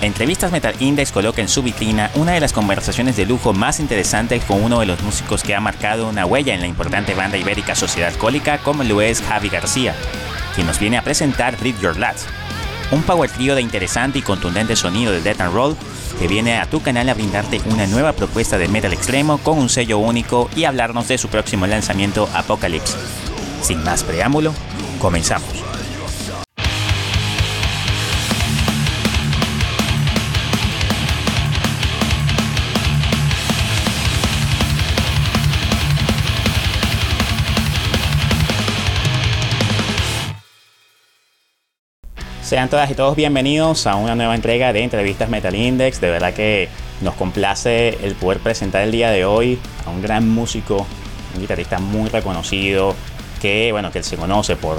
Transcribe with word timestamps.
Entrevistas 0.00 0.52
Metal 0.52 0.76
Index 0.78 1.10
coloca 1.10 1.42
en 1.42 1.48
su 1.48 1.62
vitrina 1.62 2.10
una 2.14 2.32
de 2.32 2.40
las 2.40 2.52
conversaciones 2.52 3.16
de 3.16 3.26
lujo 3.26 3.52
más 3.52 3.80
interesantes 3.80 4.44
con 4.44 4.62
uno 4.62 4.78
de 4.78 4.86
los 4.86 5.02
músicos 5.02 5.42
que 5.42 5.56
ha 5.56 5.60
marcado 5.60 6.08
una 6.08 6.24
huella 6.24 6.54
en 6.54 6.60
la 6.60 6.68
importante 6.68 7.14
banda 7.14 7.36
ibérica 7.36 7.74
Sociedad 7.74 8.10
Alcohólica 8.12 8.58
como 8.58 8.84
lo 8.84 9.00
es 9.00 9.20
Javi 9.20 9.48
García, 9.48 9.96
quien 10.54 10.68
nos 10.68 10.78
viene 10.78 10.98
a 10.98 11.02
presentar 11.02 11.60
Read 11.60 11.80
Your 11.80 11.98
Lads, 11.98 12.26
un 12.92 13.02
power 13.02 13.28
trio 13.28 13.56
de 13.56 13.62
interesante 13.62 14.20
y 14.20 14.22
contundente 14.22 14.76
sonido 14.76 15.10
de 15.10 15.20
death 15.20 15.40
and 15.40 15.52
roll 15.52 15.76
que 16.20 16.28
viene 16.28 16.58
a 16.58 16.66
tu 16.66 16.80
canal 16.80 17.08
a 17.08 17.14
brindarte 17.14 17.60
una 17.66 17.88
nueva 17.88 18.12
propuesta 18.12 18.56
de 18.56 18.68
metal 18.68 18.92
extremo 18.92 19.38
con 19.38 19.58
un 19.58 19.68
sello 19.68 19.98
único 19.98 20.48
y 20.54 20.64
hablarnos 20.64 21.08
de 21.08 21.18
su 21.18 21.28
próximo 21.28 21.66
lanzamiento 21.66 22.28
Apocalypse. 22.34 22.96
Sin 23.62 23.82
más 23.82 24.04
preámbulo, 24.04 24.54
comenzamos. 25.00 25.77
Sean 42.48 42.70
todas 42.70 42.90
y 42.90 42.94
todos 42.94 43.14
bienvenidos 43.14 43.86
a 43.86 43.96
una 43.96 44.14
nueva 44.14 44.34
entrega 44.34 44.72
de 44.72 44.82
Entrevistas 44.82 45.28
Metal 45.28 45.54
Index. 45.54 46.00
De 46.00 46.08
verdad 46.08 46.32
que 46.32 46.70
nos 47.02 47.12
complace 47.12 47.98
el 48.02 48.14
poder 48.14 48.38
presentar 48.38 48.80
el 48.80 48.90
día 48.90 49.10
de 49.10 49.26
hoy 49.26 49.58
a 49.84 49.90
un 49.90 50.00
gran 50.00 50.26
músico, 50.26 50.86
un 51.34 51.40
guitarrista 51.42 51.78
muy 51.78 52.08
reconocido, 52.08 52.94
que 53.42 53.70
bueno, 53.72 53.92
que 53.92 53.98
él 53.98 54.04
se 54.04 54.16
conoce 54.16 54.56
por 54.56 54.78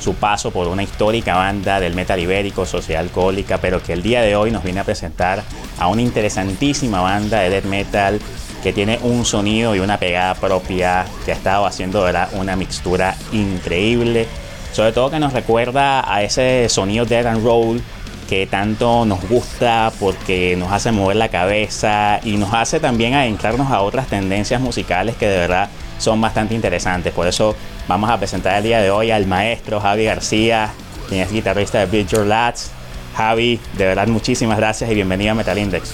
su 0.00 0.14
paso 0.14 0.50
por 0.50 0.66
una 0.68 0.82
histórica 0.82 1.36
banda 1.36 1.78
del 1.78 1.94
metal 1.94 2.18
ibérico, 2.18 2.64
Sociedad 2.64 3.02
Alcohólica, 3.02 3.58
pero 3.58 3.82
que 3.82 3.92
el 3.92 4.02
día 4.02 4.22
de 4.22 4.34
hoy 4.34 4.50
nos 4.50 4.64
viene 4.64 4.80
a 4.80 4.84
presentar 4.84 5.42
a 5.78 5.88
una 5.88 6.00
interesantísima 6.00 7.02
banda 7.02 7.40
de 7.40 7.50
death 7.50 7.66
metal 7.66 8.18
que 8.62 8.72
tiene 8.72 8.98
un 9.02 9.26
sonido 9.26 9.76
y 9.76 9.80
una 9.80 9.98
pegada 9.98 10.34
propia, 10.36 11.04
que 11.26 11.32
ha 11.32 11.34
estado 11.34 11.66
haciendo 11.66 12.02
una 12.32 12.56
mixtura 12.56 13.14
increíble 13.30 14.26
sobre 14.72 14.92
todo 14.92 15.10
que 15.10 15.18
nos 15.18 15.32
recuerda 15.32 16.02
a 16.12 16.22
ese 16.22 16.68
sonido 16.68 17.04
dead 17.04 17.26
and 17.26 17.44
roll 17.44 17.80
que 18.28 18.46
tanto 18.46 19.04
nos 19.04 19.28
gusta 19.28 19.90
porque 19.98 20.54
nos 20.56 20.70
hace 20.70 20.92
mover 20.92 21.16
la 21.16 21.28
cabeza 21.28 22.20
y 22.22 22.36
nos 22.36 22.54
hace 22.54 22.78
también 22.78 23.14
adentrarnos 23.14 23.72
a 23.72 23.80
otras 23.80 24.06
tendencias 24.06 24.60
musicales 24.60 25.16
que 25.16 25.26
de 25.26 25.36
verdad 25.36 25.68
son 25.98 26.20
bastante 26.20 26.54
interesantes. 26.54 27.12
Por 27.12 27.26
eso 27.26 27.56
vamos 27.88 28.08
a 28.08 28.18
presentar 28.18 28.54
el 28.56 28.62
día 28.62 28.80
de 28.80 28.90
hoy 28.90 29.10
al 29.10 29.26
maestro 29.26 29.80
Javi 29.80 30.04
García, 30.04 30.70
quien 31.08 31.22
es 31.22 31.32
guitarrista 31.32 31.80
de 31.80 31.86
Beat 31.86 32.06
Your 32.06 32.24
Lads. 32.24 32.70
Javi, 33.16 33.58
de 33.76 33.84
verdad 33.84 34.06
muchísimas 34.06 34.56
gracias 34.56 34.88
y 34.88 34.94
bienvenido 34.94 35.32
a 35.32 35.34
Metal 35.34 35.58
Index. 35.58 35.92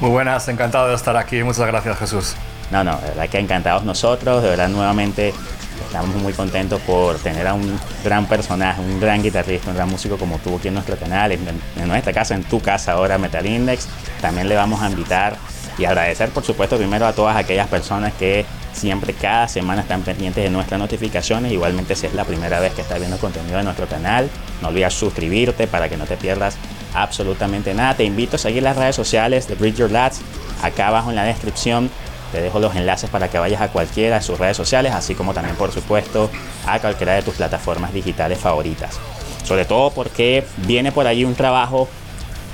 Muy 0.00 0.10
buenas, 0.10 0.48
encantado 0.48 0.88
de 0.88 0.96
estar 0.96 1.16
aquí. 1.16 1.44
Muchas 1.44 1.68
gracias 1.68 1.96
Jesús. 1.96 2.34
No, 2.72 2.82
no, 2.82 2.96
de 2.96 3.08
verdad 3.10 3.28
que 3.28 3.38
encantados 3.38 3.84
nosotros, 3.84 4.42
de 4.42 4.48
verdad 4.48 4.68
nuevamente 4.68 5.32
Estamos 5.80 6.14
muy 6.16 6.32
contentos 6.32 6.80
por 6.82 7.18
tener 7.18 7.46
a 7.46 7.54
un 7.54 7.78
gran 8.04 8.26
personaje, 8.26 8.80
un 8.80 9.00
gran 9.00 9.22
guitarrista, 9.22 9.70
un 9.70 9.76
gran 9.76 9.88
músico 9.88 10.16
como 10.16 10.38
tú 10.38 10.56
aquí 10.56 10.68
en 10.68 10.74
nuestro 10.74 10.96
canal, 10.96 11.32
en, 11.32 11.44
nuestra 11.86 12.12
casa, 12.12 12.34
en 12.34 12.44
tu 12.44 12.60
casa 12.60 12.92
ahora, 12.92 13.18
Metal 13.18 13.44
Index. 13.44 13.88
También 14.20 14.48
le 14.48 14.56
vamos 14.56 14.82
a 14.82 14.90
invitar 14.90 15.36
y 15.78 15.84
agradecer, 15.84 16.30
por 16.30 16.44
supuesto, 16.44 16.76
primero 16.76 17.06
a 17.06 17.12
todas 17.12 17.36
aquellas 17.36 17.68
personas 17.68 18.12
que 18.14 18.44
siempre, 18.72 19.12
cada 19.12 19.48
semana 19.48 19.82
están 19.82 20.02
pendientes 20.02 20.42
de 20.42 20.50
nuestras 20.50 20.80
notificaciones. 20.80 21.52
Igualmente, 21.52 21.94
si 21.94 22.06
es 22.06 22.14
la 22.14 22.24
primera 22.24 22.60
vez 22.60 22.74
que 22.74 22.82
estás 22.82 22.98
viendo 22.98 23.18
contenido 23.18 23.58
de 23.58 23.64
nuestro 23.64 23.86
canal, 23.86 24.28
no 24.62 24.68
olvides 24.68 24.94
suscribirte 24.94 25.66
para 25.66 25.88
que 25.88 25.96
no 25.96 26.04
te 26.04 26.16
pierdas 26.16 26.56
absolutamente 26.94 27.74
nada. 27.74 27.94
Te 27.94 28.04
invito 28.04 28.36
a 28.36 28.38
seguir 28.38 28.62
las 28.62 28.76
redes 28.76 28.96
sociales 28.96 29.48
de 29.48 29.54
Bridge 29.54 29.76
Your 29.76 29.90
Lads 29.90 30.20
acá 30.62 30.88
abajo 30.88 31.10
en 31.10 31.16
la 31.16 31.24
descripción 31.24 31.90
te 32.34 32.42
dejo 32.42 32.58
los 32.58 32.74
enlaces 32.74 33.08
para 33.10 33.30
que 33.30 33.38
vayas 33.38 33.60
a 33.60 33.68
cualquiera 33.68 34.16
de 34.16 34.22
sus 34.22 34.40
redes 34.40 34.56
sociales, 34.56 34.92
así 34.92 35.14
como 35.14 35.32
también, 35.32 35.54
por 35.54 35.70
supuesto, 35.70 36.28
a 36.66 36.80
cualquiera 36.80 37.14
de 37.14 37.22
tus 37.22 37.34
plataformas 37.34 37.94
digitales 37.94 38.40
favoritas. 38.40 38.98
Sobre 39.44 39.64
todo 39.64 39.92
porque 39.92 40.42
viene 40.66 40.90
por 40.90 41.06
ahí 41.06 41.24
un 41.24 41.36
trabajo 41.36 41.88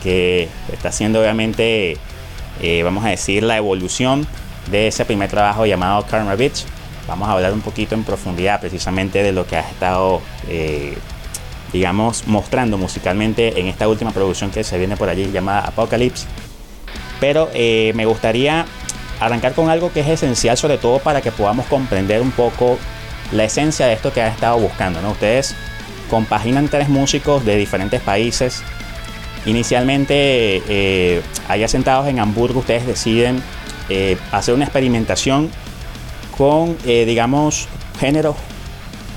que 0.03 0.51
está 0.71 0.91
haciendo 0.91 1.21
obviamente, 1.21 1.97
eh, 2.61 2.83
vamos 2.83 3.07
a 3.07 3.09
decir, 3.09 3.43
la 3.43 3.57
evolución 3.57 4.27
de 4.71 4.89
ese 4.89 5.07
primer 5.07 5.31
trabajo 5.31 5.65
llamado 5.65 6.05
Karma 6.05 6.35
Beach. 6.35 6.67
Vamos 7.09 7.31
a 7.31 7.33
hablar 7.33 7.55
un 7.55 7.63
poquito 7.63 7.95
en 7.95 8.05
profundidad 8.05 8.61
precisamente 8.61 9.23
de 9.23 9.33
lo 9.33 9.47
que 9.47 9.57
has 9.57 9.71
estado, 9.71 10.21
eh, 10.47 10.99
digamos, 11.73 12.27
mostrando 12.27 12.77
musicalmente 12.77 13.59
en 13.59 13.67
esta 13.67 13.89
última 13.89 14.11
producción 14.11 14.51
que 14.51 14.63
se 14.63 14.77
viene 14.77 14.99
por 14.99 15.09
allí 15.09 15.31
llamada 15.33 15.61
Apocalypse. 15.61 16.27
Pero 17.19 17.49
eh, 17.55 17.93
me 17.95 18.05
gustaría 18.05 18.67
arrancar 19.21 19.53
con 19.53 19.69
algo 19.69 19.93
que 19.93 20.01
es 20.01 20.09
esencial 20.09 20.57
sobre 20.57 20.79
todo 20.79 20.99
para 20.99 21.21
que 21.21 21.31
podamos 21.31 21.67
comprender 21.67 22.23
un 22.23 22.33
poco 22.33 22.79
la 23.33 23.45
esencia 23.45 23.87
de 23.87 23.93
esto 23.93 24.13
que 24.13 24.23
han 24.23 24.33
estado 24.33 24.59
buscando. 24.59 25.01
¿no? 25.03 25.13
Ustedes 25.13 25.55
compaginan 26.09 26.69
tres 26.69 26.89
músicos 26.89 27.45
de 27.45 27.57
diferentes 27.57 28.01
países. 28.01 28.63
Inicialmente, 29.47 30.63
eh, 30.69 31.23
allá 31.49 31.69
sentados 31.69 32.09
en 32.09 32.19
Hamburgo, 32.19 32.61
ustedes 32.61 32.87
deciden 32.87 33.43
eh, 33.89 34.19
hacer 34.33 34.55
una 34.55 34.65
experimentación 34.65 35.51
con, 36.37 36.77
eh, 36.85 37.05
digamos, 37.07 37.69
géneros 37.99 38.37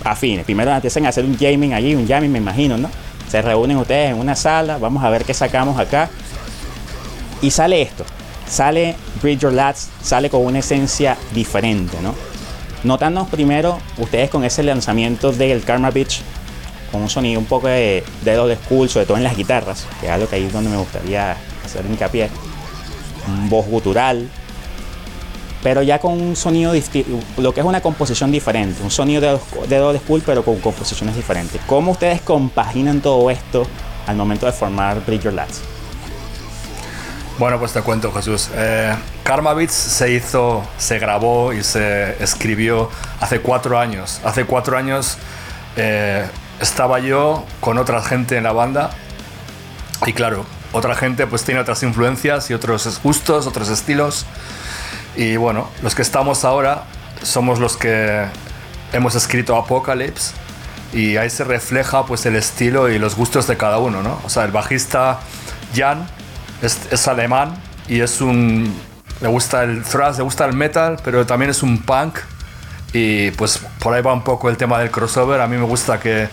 afines. 0.03 0.45
Primero 0.45 0.71
empiezan 0.71 1.05
a 1.05 1.09
hacer 1.09 1.25
un 1.25 1.37
jamming 1.37 1.73
allí, 1.73 1.95
un 1.95 2.07
jamming 2.07 2.31
me 2.31 2.39
imagino, 2.39 2.77
¿no? 2.77 2.89
Se 3.29 3.41
reúnen 3.41 3.77
ustedes 3.77 4.11
en 4.11 4.19
una 4.19 4.35
sala, 4.35 4.77
vamos 4.77 5.03
a 5.03 5.09
ver 5.09 5.25
qué 5.25 5.33
sacamos 5.33 5.79
acá. 5.79 6.09
Y 7.41 7.51
sale 7.51 7.81
esto 7.81 8.05
sale 8.53 8.95
Bridge 9.21 9.41
Your 9.41 9.53
Lads, 9.53 9.89
sale 10.01 10.29
con 10.29 10.45
una 10.45 10.59
esencia 10.59 11.17
diferente, 11.33 11.97
¿no? 12.01 12.13
Notando 12.83 13.25
primero 13.25 13.79
ustedes 13.97 14.29
con 14.29 14.43
ese 14.43 14.61
lanzamiento 14.61 15.31
del 15.31 15.63
Karma 15.63 15.89
Beach, 15.89 16.21
con 16.91 17.01
un 17.01 17.09
sonido 17.09 17.39
un 17.39 17.47
poco 17.47 17.67
de 17.67 18.03
dedo 18.23 18.47
de 18.47 18.55
school, 18.57 18.89
sobre 18.89 19.07
todo 19.07 19.17
en 19.17 19.23
las 19.23 19.35
guitarras, 19.35 19.87
que 19.99 20.05
es 20.05 20.11
algo 20.11 20.27
que 20.27 20.35
ahí 20.35 20.45
es 20.45 20.53
donde 20.53 20.69
me 20.69 20.77
gustaría 20.77 21.35
hacer 21.65 21.83
hincapié. 21.85 22.29
Un 23.27 23.49
voz 23.49 23.65
gutural, 23.65 24.29
pero 25.63 25.81
ya 25.81 25.97
con 25.97 26.21
un 26.21 26.35
sonido, 26.35 26.73
lo 27.37 27.53
que 27.53 27.61
es 27.61 27.65
una 27.65 27.81
composición 27.81 28.31
diferente, 28.31 28.83
un 28.83 28.91
sonido 28.91 29.21
de 29.21 29.39
dedo 29.67 29.93
de 29.93 29.99
school, 29.99 30.21
pero 30.23 30.43
con 30.43 30.59
composiciones 30.59 31.15
diferentes. 31.15 31.59
¿Cómo 31.65 31.93
ustedes 31.93 32.21
compaginan 32.21 33.01
todo 33.01 33.31
esto 33.31 33.65
al 34.05 34.15
momento 34.15 34.45
de 34.45 34.51
formar 34.51 35.03
Bridge 35.05 35.23
Your 35.23 35.33
Lads? 35.33 35.72
Bueno, 37.39 37.57
pues 37.57 37.73
te 37.73 37.81
cuento, 37.81 38.11
Jesús. 38.13 38.49
Eh, 38.53 38.95
Karma 39.23 39.55
Beats 39.55 39.73
se 39.73 40.11
hizo, 40.11 40.63
se 40.77 40.99
grabó 40.99 41.51
y 41.51 41.63
se 41.63 42.23
escribió 42.23 42.91
hace 43.19 43.39
cuatro 43.39 43.79
años. 43.79 44.21
Hace 44.23 44.45
cuatro 44.45 44.77
años 44.77 45.17
eh, 45.75 46.27
estaba 46.61 46.99
yo 46.99 47.43
con 47.59 47.79
otra 47.79 48.03
gente 48.03 48.37
en 48.37 48.43
la 48.43 48.51
banda 48.51 48.91
y 50.05 50.13
claro, 50.13 50.45
otra 50.73 50.93
gente 50.95 51.25
pues 51.25 51.43
tiene 51.43 51.59
otras 51.59 51.81
influencias 51.81 52.51
y 52.51 52.53
otros 52.53 52.99
gustos, 53.01 53.47
otros 53.47 53.67
estilos. 53.69 54.27
Y 55.15 55.35
bueno, 55.35 55.69
los 55.81 55.95
que 55.95 56.03
estamos 56.03 56.45
ahora 56.45 56.83
somos 57.23 57.57
los 57.57 57.77
que 57.77 58.25
hemos 58.91 59.15
escrito 59.15 59.57
Apocalypse 59.57 60.33
y 60.93 61.17
ahí 61.17 61.31
se 61.31 61.43
refleja 61.43 62.05
pues 62.05 62.27
el 62.27 62.35
estilo 62.35 62.89
y 62.91 62.99
los 62.99 63.15
gustos 63.15 63.47
de 63.47 63.57
cada 63.57 63.79
uno, 63.79 64.03
¿no? 64.03 64.19
O 64.23 64.29
sea, 64.29 64.43
el 64.45 64.51
bajista 64.51 65.19
Jan 65.75 66.07
es, 66.63 67.07
alemán 67.07 67.55
y 67.87 67.99
es 67.99 68.21
un... 68.21 68.73
Le 69.21 69.27
gusta 69.27 69.63
el 69.63 69.83
thrash, 69.83 70.17
le 70.17 70.23
gusta 70.23 70.45
el 70.45 70.53
metal, 70.53 70.97
pero 71.03 71.25
también 71.25 71.51
es 71.51 71.63
un 71.63 71.81
punk. 71.81 72.19
Y 72.93 73.31
pues 73.31 73.59
por 73.79 73.93
ahí 73.93 74.01
va 74.01 74.13
un 74.13 74.23
poco 74.23 74.49
el 74.49 74.57
tema 74.57 74.79
del 74.79 74.91
crossover. 74.91 75.39
A 75.41 75.47
mí 75.47 75.57
me 75.57 75.65
gusta 75.65 75.99
que, 75.99 76.27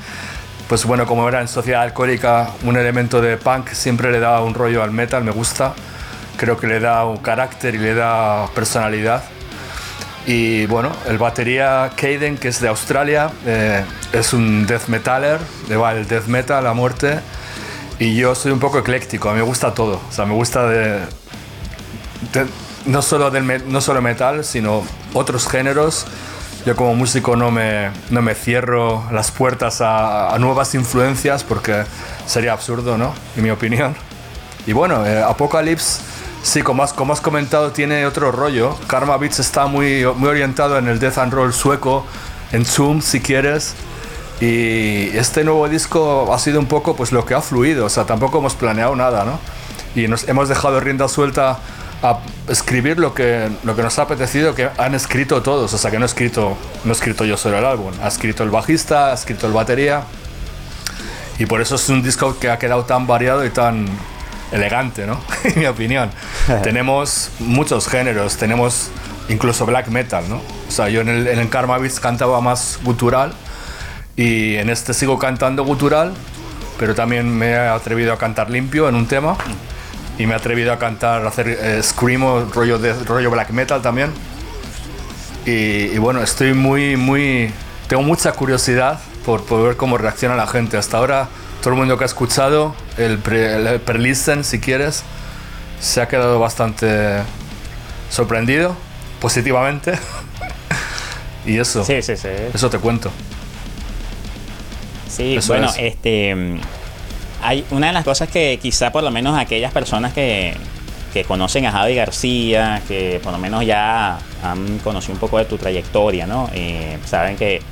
pues 0.69 0.85
bueno, 0.85 1.07
como 1.07 1.29
era 1.29 1.41
en 1.41 1.49
Sociedad 1.49 1.83
Alcohólica, 1.83 2.51
un 2.65 2.77
elemento 2.77 3.21
de 3.21 3.37
punk 3.37 3.69
siempre 3.69 4.11
le 4.11 4.21
da 4.21 4.41
un 4.43 4.55
rollo 4.55 4.83
al 4.83 4.91
metal, 4.91 5.23
me 5.25 5.31
gusta. 5.31 5.75
Creo 6.37 6.57
que 6.57 6.67
le 6.67 6.81
da 6.81 7.05
un 7.05 7.19
carácter 7.19 7.75
y 7.75 7.79
le 7.79 7.95
da 7.95 8.47
personalidad. 8.55 9.23
Y 10.27 10.67
bueno, 10.67 10.91
el 11.07 11.19
batería 11.19 11.91
Caden, 11.97 12.37
que 12.37 12.49
es 12.49 12.61
de 12.61 12.69
Australia, 12.69 13.31
eh, 13.47 13.85
es 14.13 14.33
un 14.33 14.67
death 14.67 14.89
metaler, 14.89 15.39
le 15.69 15.77
va 15.77 15.93
el 15.93 16.07
death 16.07 16.27
metal 16.27 16.67
a 16.67 16.73
muerte 16.73 17.21
y 18.01 18.17
yo 18.17 18.35
soy 18.35 18.51
un 18.51 18.59
poco 18.59 18.79
ecléctico, 18.79 19.29
a 19.29 19.33
mí 19.33 19.39
me 19.39 19.45
gusta 19.45 19.75
todo. 19.75 20.01
O 20.09 20.13
sea, 20.13 20.25
me 20.25 20.33
gusta 20.33 20.67
de, 20.67 21.01
no, 22.87 23.03
solo 23.03 23.31
del, 23.31 23.71
no 23.71 23.81
solo 23.83 24.01
metal, 24.01 24.43
sino 24.43 24.83
otros 25.13 25.47
géneros. 25.47 26.07
Yo 26.65 26.75
como 26.77 26.95
músico 26.95 27.37
no 27.37 27.51
me, 27.51 27.91
no 28.09 28.23
me 28.23 28.35
cierro 28.35 29.05
las 29.13 29.31
puertas 29.31 29.81
a, 29.83 30.35
nuevas 30.41 30.75
influencias 30.75 31.45
porque 31.45 31.85
sería 32.27 32.55
absurdo, 32.55 32.97
¿no? 32.97 33.15
En 33.37 33.43
mi 33.43 33.51
opinión. 33.51 33.95
Y 34.67 34.73
bueno, 34.73 35.05
eh, 35.05 35.23
Apocalypse, 35.23 36.01
sí, 36.43 36.63
como 36.63 36.83
has, 36.83 36.95
como 36.95 37.13
has 37.13 37.21
comentado, 37.21 37.71
tiene 37.71 38.07
otro 38.07 38.33
rollo. 38.33 38.79
Karma 38.87 39.19
Beats 39.19 39.41
está 39.41 39.67
muy, 39.67 40.07
muy 40.17 40.31
orientado 40.31 40.79
en 40.79 40.89
el 40.89 40.99
death 40.99 41.19
and 41.19 41.35
roll 41.35 41.53
sueco, 41.53 42.07
en 42.53 42.65
Zoom 42.65 43.03
si 43.03 43.21
quieres. 43.21 43.75
Y 44.41 45.17
este 45.17 45.45
nuevo 45.45 45.69
disco 45.69 46.33
ha 46.33 46.39
sido 46.39 46.61
un 46.61 46.67
poco 46.67 46.97
pues 46.97 47.13
lo 47.13 47.27
que 47.27 47.35
ha 47.35 47.43
fluido, 47.43 47.85
o 47.85 47.89
sea, 47.91 48.05
tampoco 48.05 48.39
hemos 48.39 48.55
planeado 48.55 48.97
nada, 48.97 49.25
¿no? 49.25 49.39
Y 49.95 50.09
nos 50.09 50.27
hemos 50.29 50.49
dejado 50.49 50.81
rienda 50.81 51.09
suelta 51.09 51.59
a 52.03 52.19
escribir 52.49 52.99
lo 52.99 53.13
que, 53.13 53.51
lo 53.65 53.77
que 53.77 53.83
nos 53.83 53.99
ha 53.99 54.03
apetecido, 54.03 54.55
que 54.55 54.71
han 54.79 54.95
escrito 54.95 55.43
todos, 55.43 55.75
o 55.75 55.79
sea, 55.79 55.91
que 55.91 55.99
no 55.99 56.05
he 56.05 56.07
escrito, 56.07 56.57
no 56.85 56.91
he 56.91 56.95
escrito 56.95 57.27
yo 57.27 57.37
solo 57.37 57.59
el 57.59 57.67
álbum, 57.67 57.93
ha 58.03 58.09
escrito 58.09 58.43
el 58.43 58.51
bajista, 58.51 59.11
ha 59.11 59.15
escrito 59.15 59.47
el 59.47 59.53
batería, 59.53 60.05
y 61.39 61.45
por 61.45 61.61
eso 61.61 61.75
es 61.75 61.89
un 61.91 62.03
disco 62.03 62.39
que 62.39 62.51
ha 62.51 62.59
quedado 62.59 62.85
tan 62.85 63.07
variado 63.07 63.45
y 63.45 63.51
tan 63.51 63.87
elegante, 64.53 65.07
¿no? 65.07 65.21
en 65.45 65.59
mi 65.59 65.67
opinión. 65.67 66.11
tenemos 66.63 67.31
muchos 67.39 67.89
géneros, 67.89 68.37
tenemos 68.37 68.91
incluso 69.29 69.67
black 69.67 69.89
metal, 69.89 70.25
¿no? 70.29 70.37
O 70.69 70.71
sea, 70.71 70.89
yo 70.89 71.03
en 71.03 71.09
el, 71.09 71.27
en 71.27 71.39
el 71.39 71.49
Karma 71.49 71.79
Beats 71.79 72.01
cantaba 72.01 72.41
más 72.41 72.79
gutural, 72.83 73.35
y 74.21 74.57
en 74.57 74.69
este 74.69 74.93
sigo 74.93 75.19
cantando 75.19 75.65
gutural, 75.65 76.13
pero 76.79 76.95
también 76.95 77.35
me 77.35 77.53
he 77.53 77.57
atrevido 77.57 78.13
a 78.13 78.19
cantar 78.19 78.51
limpio 78.51 78.87
en 78.87 78.95
un 78.95 79.07
tema. 79.07 79.35
Y 80.19 80.27
me 80.27 80.35
he 80.35 80.37
atrevido 80.37 80.75
a 80.75 80.79
cantar, 80.79 81.25
a 81.25 81.29
hacer 81.29 81.49
eh, 81.49 81.81
screamo, 81.83 82.51
rollo, 82.53 82.79
de, 82.79 82.93
rollo 83.05 83.31
black 83.31 83.49
metal 83.49 83.81
también. 83.81 84.11
Y, 85.47 85.97
bueno, 85.97 86.23
estoy 86.23 86.53
muy, 86.53 86.99
muy... 86.99 87.51
Tengo 87.89 88.03
mucha 88.03 88.33
curiosidad 88.33 89.01
por, 89.25 89.43
por, 89.47 89.63
ver 89.63 89.77
cómo 89.79 89.97
reacciona 89.97 90.37
la 90.37 90.47
gente. 90.47 90.77
Hasta 90.77 90.99
ahora, 90.99 91.29
todo 91.63 91.73
el 91.73 91.79
mundo 91.79 91.97
que 91.97 92.05
ha 92.05 92.07
escuchado, 92.07 92.75
el, 92.99 93.17
pre, 93.17 93.81
listen 93.99 94.45
si 94.45 94.61
quieres, 94.61 95.03
se 95.81 96.03
ha 96.03 96.09
quedado 96.09 96.39
bastante 96.39 97.23
sorprendido, 98.11 98.77
positivamente. 99.19 99.99
y 101.47 101.57
eso. 101.57 101.83
Sí, 101.87 102.03
sí, 102.03 102.19
sí. 102.19 102.29
Eso 102.53 102.69
te 102.69 102.79
cuento. 102.79 103.11
Sí, 105.11 105.39
bueno, 105.49 105.71
este 105.77 106.59
hay 107.43 107.65
una 107.71 107.89
de 107.89 107.93
las 107.93 108.05
cosas 108.05 108.29
que 108.29 108.59
quizá 108.61 108.93
por 108.93 109.03
lo 109.03 109.11
menos 109.11 109.39
aquellas 109.39 109.73
personas 109.73 110.13
que, 110.13 110.55
que 111.13 111.25
conocen 111.25 111.67
a 111.67 111.73
Javi 111.73 111.95
García, 111.95 112.83
que 112.87 113.21
por 113.23 113.33
lo 113.33 113.39
menos 113.39 113.65
ya 113.65 114.19
han 114.43 114.79
conocido 114.81 115.15
un 115.15 115.21
poco 115.21 115.39
de 115.39 115.47
tu 115.47 115.57
trayectoria, 115.57 116.27
¿no? 116.27 116.51
Eh, 116.53 116.99
saben 117.07 117.37
que, 117.37 117.63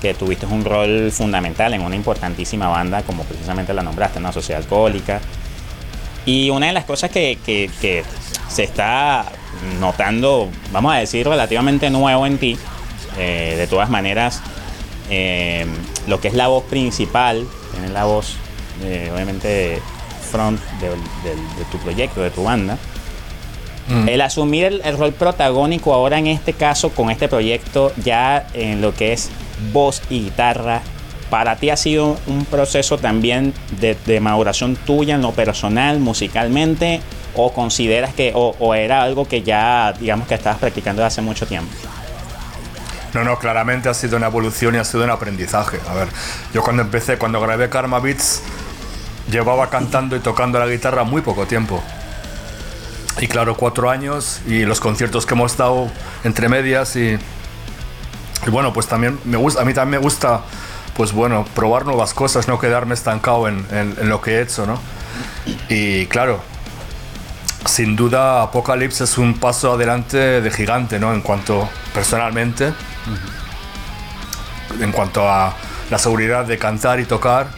que, 0.00 0.14
tuviste 0.14 0.46
un 0.46 0.64
rol 0.64 1.10
fundamental 1.12 1.72
en 1.74 1.82
una 1.82 1.94
importantísima 1.94 2.68
banda, 2.68 3.02
como 3.02 3.22
precisamente 3.24 3.72
la 3.72 3.82
nombraste, 3.82 4.20
¿no? 4.20 4.32
Sociedad 4.32 4.62
Alcohólica. 4.62 5.20
Y 6.26 6.50
una 6.50 6.66
de 6.66 6.72
las 6.72 6.84
cosas 6.84 7.10
que, 7.10 7.38
que, 7.44 7.70
que, 7.80 8.04
se 8.48 8.64
está 8.64 9.24
notando, 9.80 10.50
vamos 10.72 10.92
a 10.92 10.98
decir, 10.98 11.26
relativamente 11.26 11.88
nuevo 11.90 12.26
en 12.26 12.38
ti, 12.38 12.58
eh, 13.18 13.54
de 13.56 13.66
todas 13.66 13.88
maneras, 13.88 14.42
eh, 15.08 15.66
lo 16.06 16.20
que 16.20 16.28
es 16.28 16.34
la 16.34 16.48
voz 16.48 16.64
principal, 16.64 17.46
tiene 17.72 17.88
la 17.88 18.04
voz 18.04 18.36
eh, 18.84 19.10
obviamente 19.12 19.80
front 20.30 20.60
de, 20.80 20.90
tu 21.70 21.78
proyecto, 21.78 22.22
de 22.22 22.30
tu 22.30 22.44
banda. 22.44 22.78
Mm. 23.88 24.08
El 24.08 24.20
asumir 24.20 24.80
el, 24.84 24.98
rol 24.98 25.12
protagónico 25.12 25.92
ahora 25.92 26.18
en 26.18 26.28
este 26.28 26.52
caso 26.52 26.90
con 26.90 27.10
este 27.10 27.28
proyecto 27.28 27.92
ya 28.02 28.46
en 28.54 28.80
lo 28.80 28.94
que 28.94 29.12
es 29.12 29.30
voz 29.72 30.02
y 30.08 30.20
guitarra, 30.20 30.82
para 31.30 31.56
ti 31.56 31.70
ha 31.70 31.76
sido 31.76 32.16
un 32.26 32.44
proceso 32.44 32.98
también 32.98 33.54
de, 33.80 34.20
maduración 34.20 34.76
tuya 34.76 35.14
en 35.14 35.22
lo 35.22 35.32
personal, 35.32 35.98
musicalmente, 35.98 37.00
o 37.34 37.52
consideras 37.52 38.12
que, 38.12 38.32
o, 38.34 38.54
o 38.58 38.74
era 38.74 39.02
algo 39.02 39.26
que 39.26 39.42
ya, 39.42 39.94
digamos 39.98 40.28
que 40.28 40.34
estabas 40.34 40.58
practicando 40.58 41.04
hace 41.04 41.22
mucho 41.22 41.46
tiempo? 41.46 41.72
No, 43.14 43.24
no, 43.24 43.38
claramente 43.38 43.88
ha 43.88 43.94
sido 43.94 44.16
una 44.16 44.26
evolución 44.26 44.74
y 44.74 44.78
ha 44.78 44.84
sido 44.84 45.04
un 45.04 45.10
aprendizaje. 45.10 45.78
A 45.88 45.94
ver, 45.94 46.08
yo 46.54 46.62
cuando 46.62 46.82
empecé, 46.82 47.18
cuando 47.18 47.40
grabé 47.40 47.68
Karma 47.68 48.00
Beats, 48.00 48.42
llevaba 49.30 49.68
cantando 49.68 50.16
y 50.16 50.20
tocando 50.20 50.58
la 50.58 50.66
guitarra 50.66 51.04
muy 51.04 51.20
poco 51.20 51.46
tiempo. 51.46 51.82
Y 53.20 53.28
claro, 53.28 53.54
cuatro 53.54 53.90
años 53.90 54.40
y 54.46 54.64
los 54.64 54.80
conciertos 54.80 55.26
que 55.26 55.34
hemos 55.34 55.52
estado 55.52 55.90
entre 56.24 56.48
medias 56.48 56.96
y, 56.96 57.18
bueno, 58.50 58.72
pues 58.72 58.86
también 58.86 59.18
me 59.24 59.36
gusta, 59.36 59.60
a 59.60 59.64
mí 59.66 59.74
también 59.74 60.00
me 60.00 60.04
gusta, 60.04 60.40
pues 60.96 61.12
bueno, 61.12 61.44
probar 61.54 61.84
nuevas 61.84 62.14
cosas, 62.14 62.48
no 62.48 62.58
quedarme 62.58 62.94
estancado 62.94 63.46
en, 63.48 63.66
en 63.70 64.08
lo 64.08 64.22
que 64.22 64.38
he 64.38 64.42
hecho, 64.42 64.66
¿no? 64.66 64.80
Y 65.68 66.06
claro, 66.06 66.40
sin 67.66 67.96
duda 67.96 68.42
Apocalypse 68.42 69.04
es 69.04 69.18
un 69.18 69.38
paso 69.38 69.72
adelante 69.72 70.40
de 70.40 70.50
gigante, 70.50 70.98
¿no? 70.98 71.12
En 71.12 71.20
cuanto 71.20 71.68
personalmente, 71.94 72.72
en 74.80 74.92
cuanto 74.92 75.28
a 75.28 75.54
la 75.90 75.98
seguridad 75.98 76.44
de 76.44 76.58
cantar 76.58 77.00
y 77.00 77.04
tocar 77.04 77.48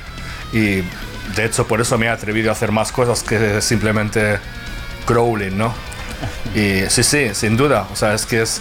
y 0.52 0.82
de 1.36 1.44
hecho 1.44 1.66
por 1.66 1.80
eso 1.80 1.98
me 1.98 2.06
he 2.06 2.08
atrevido 2.08 2.50
a 2.50 2.52
hacer 2.52 2.72
más 2.72 2.92
cosas 2.92 3.22
que 3.22 3.60
simplemente 3.60 4.38
crawling, 5.06 5.56
¿no? 5.56 5.72
Y 6.54 6.88
sí, 6.88 7.02
sí, 7.02 7.34
sin 7.34 7.56
duda, 7.56 7.86
o 7.92 7.96
sea, 7.96 8.14
es 8.14 8.26
que 8.26 8.42
es 8.42 8.60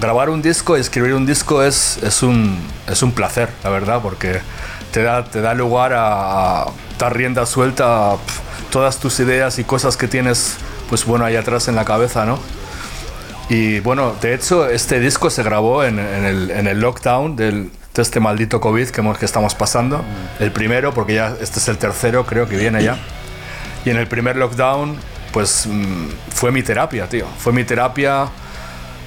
grabar 0.00 0.30
un 0.30 0.42
disco 0.42 0.76
y 0.76 0.80
escribir 0.80 1.14
un 1.14 1.24
disco 1.24 1.62
es, 1.62 1.98
es, 2.02 2.22
un, 2.22 2.58
es 2.88 3.02
un 3.02 3.12
placer, 3.12 3.48
la 3.62 3.70
verdad, 3.70 4.00
porque 4.02 4.40
te 4.90 5.02
da, 5.02 5.24
te 5.24 5.40
da 5.40 5.54
lugar 5.54 5.92
a, 5.94 6.66
dar 6.98 7.16
rienda 7.16 7.46
suelta 7.46 8.12
a 8.12 8.16
todas 8.70 8.98
tus 8.98 9.20
ideas 9.20 9.58
y 9.58 9.64
cosas 9.64 9.96
que 9.96 10.08
tienes, 10.08 10.56
pues 10.88 11.04
bueno, 11.04 11.24
ahí 11.24 11.36
atrás 11.36 11.68
en 11.68 11.76
la 11.76 11.84
cabeza, 11.84 12.24
¿no? 12.24 12.38
Y 13.52 13.80
bueno, 13.80 14.16
de 14.18 14.32
hecho, 14.32 14.66
este 14.66 14.98
disco 14.98 15.28
se 15.28 15.42
grabó 15.42 15.84
en, 15.84 15.98
el, 15.98 16.50
en 16.50 16.66
el, 16.66 16.80
lockdown 16.80 17.36
del, 17.36 17.70
de 17.92 18.00
este 18.00 18.18
maldito 18.18 18.62
COVID 18.62 18.88
que, 18.88 19.02
hemos, 19.02 19.18
que 19.18 19.26
estamos 19.26 19.54
pasando. 19.54 20.02
El 20.40 20.52
primero, 20.52 20.94
porque 20.94 21.16
ya 21.16 21.36
este 21.38 21.58
es 21.58 21.68
el 21.68 21.76
tercero, 21.76 22.24
creo 22.24 22.48
que 22.48 22.56
viene 22.56 22.82
ya. 22.82 22.96
Y 23.84 23.90
en 23.90 23.98
el 23.98 24.06
primer 24.06 24.36
lockdown, 24.36 24.96
pues 25.34 25.66
mm, 25.66 26.06
fue 26.30 26.50
mi 26.50 26.62
terapia, 26.62 27.10
tío. 27.10 27.26
Fue 27.36 27.52
mi 27.52 27.62
terapia 27.62 28.28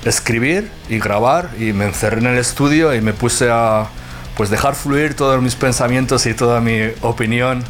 escribir 0.06 0.70
y 0.90 1.00
grabar 1.00 1.50
y 1.58 1.74
me 1.74 1.86
encerré 1.86 2.20
en 2.20 2.28
el 2.28 2.38
estudio 2.38 2.94
y 2.94 3.02
me 3.02 3.14
puse 3.14 3.50
a 3.50 3.88
pues 4.38 4.52
dejar 4.52 4.76
fluir 4.76 5.16
todos 5.16 5.42
mis 5.42 5.56
pensamientos 5.56 6.28
y 6.28 6.36
toda 6.36 6.62
mi 6.62 6.82
opinión. 7.02 7.64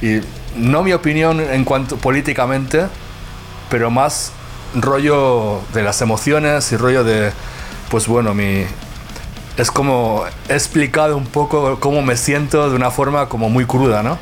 Y 0.00 0.20
no 0.56 0.84
mi 0.84 0.94
opinión 0.94 1.38
en 1.38 1.66
cuanto 1.66 1.98
políticamente, 1.98 2.86
pero 3.68 3.90
más 3.90 4.32
rollo 4.74 5.60
de 5.74 5.82
las 5.82 6.00
emociones 6.02 6.70
y 6.72 6.76
rollo 6.76 7.04
de, 7.04 7.32
pues 7.90 8.06
bueno, 8.06 8.34
mi... 8.34 8.64
Es 9.58 9.70
como 9.70 10.24
he 10.48 10.54
explicado 10.54 11.14
un 11.16 11.26
poco 11.26 11.78
cómo 11.78 12.00
me 12.00 12.16
siento 12.16 12.70
de 12.70 12.76
una 12.76 12.90
forma 12.90 13.28
como 13.28 13.50
muy 13.50 13.66
cruda, 13.66 14.02
¿no? 14.02 14.18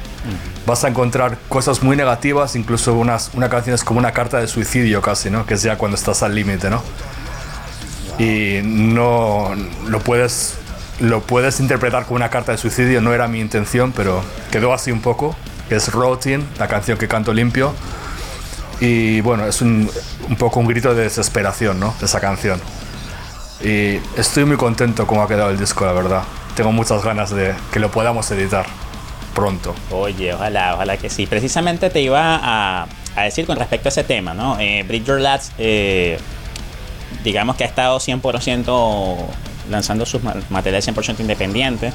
Vas 0.66 0.82
a 0.82 0.88
encontrar 0.88 1.38
cosas 1.48 1.84
muy 1.84 1.96
negativas, 1.96 2.56
incluso 2.56 2.94
unas, 2.94 3.30
una 3.34 3.48
canción 3.48 3.74
es 3.74 3.84
como 3.84 4.00
una 4.00 4.10
carta 4.10 4.40
de 4.40 4.48
suicidio 4.48 5.00
casi, 5.00 5.30
¿no? 5.30 5.46
Que 5.46 5.54
es 5.54 5.62
ya 5.62 5.78
cuando 5.78 5.96
estás 5.96 6.24
al 6.24 6.34
límite, 6.34 6.68
¿no? 6.68 6.82
Y 8.18 8.60
no 8.64 9.52
lo 9.86 10.00
puedes, 10.00 10.54
lo 10.98 11.20
puedes 11.22 11.60
interpretar 11.60 12.06
como 12.06 12.16
una 12.16 12.28
carta 12.28 12.50
de 12.50 12.58
suicidio, 12.58 13.00
no 13.00 13.14
era 13.14 13.28
mi 13.28 13.38
intención, 13.38 13.92
pero 13.92 14.24
quedó 14.50 14.74
así 14.74 14.90
un 14.90 15.00
poco. 15.00 15.36
Es 15.70 15.92
Routine, 15.92 16.42
la 16.58 16.66
canción 16.66 16.98
que 16.98 17.06
canto 17.06 17.32
limpio 17.32 17.72
y 18.80 19.20
bueno, 19.20 19.46
es 19.46 19.60
un, 19.60 19.90
un 20.30 20.36
poco 20.36 20.60
un 20.60 20.66
grito 20.66 20.94
de 20.94 21.02
desesperación, 21.02 21.78
¿no? 21.78 21.94
De 21.98 22.06
esa 22.06 22.20
canción. 22.20 22.60
Y 23.62 23.96
estoy 24.16 24.44
muy 24.46 24.56
contento 24.56 25.06
como 25.06 25.22
ha 25.22 25.28
quedado 25.28 25.50
el 25.50 25.58
disco, 25.58 25.84
la 25.84 25.92
verdad. 25.92 26.22
Tengo 26.54 26.72
muchas 26.72 27.04
ganas 27.04 27.30
de 27.30 27.54
que 27.72 27.80
lo 27.80 27.90
podamos 27.90 28.30
editar 28.30 28.64
pronto. 29.34 29.74
Oye, 29.90 30.32
ojalá, 30.32 30.74
ojalá 30.74 30.96
que 30.96 31.10
sí. 31.10 31.26
Precisamente 31.26 31.90
te 31.90 32.00
iba 32.00 32.38
a, 32.42 32.86
a 33.16 33.22
decir 33.22 33.44
con 33.44 33.56
respecto 33.58 33.88
a 33.88 33.90
ese 33.90 34.04
tema, 34.04 34.34
¿no? 34.34 34.58
Eh, 34.60 34.84
Bridger 34.86 35.20
Lads, 35.20 35.52
eh, 35.58 36.18
digamos 37.24 37.56
que 37.56 37.64
ha 37.64 37.66
estado 37.66 37.98
100% 37.98 39.16
lanzando 39.68 40.06
sus 40.06 40.22
materiales 40.48 40.88
100% 40.88 41.20
independientes. 41.20 41.92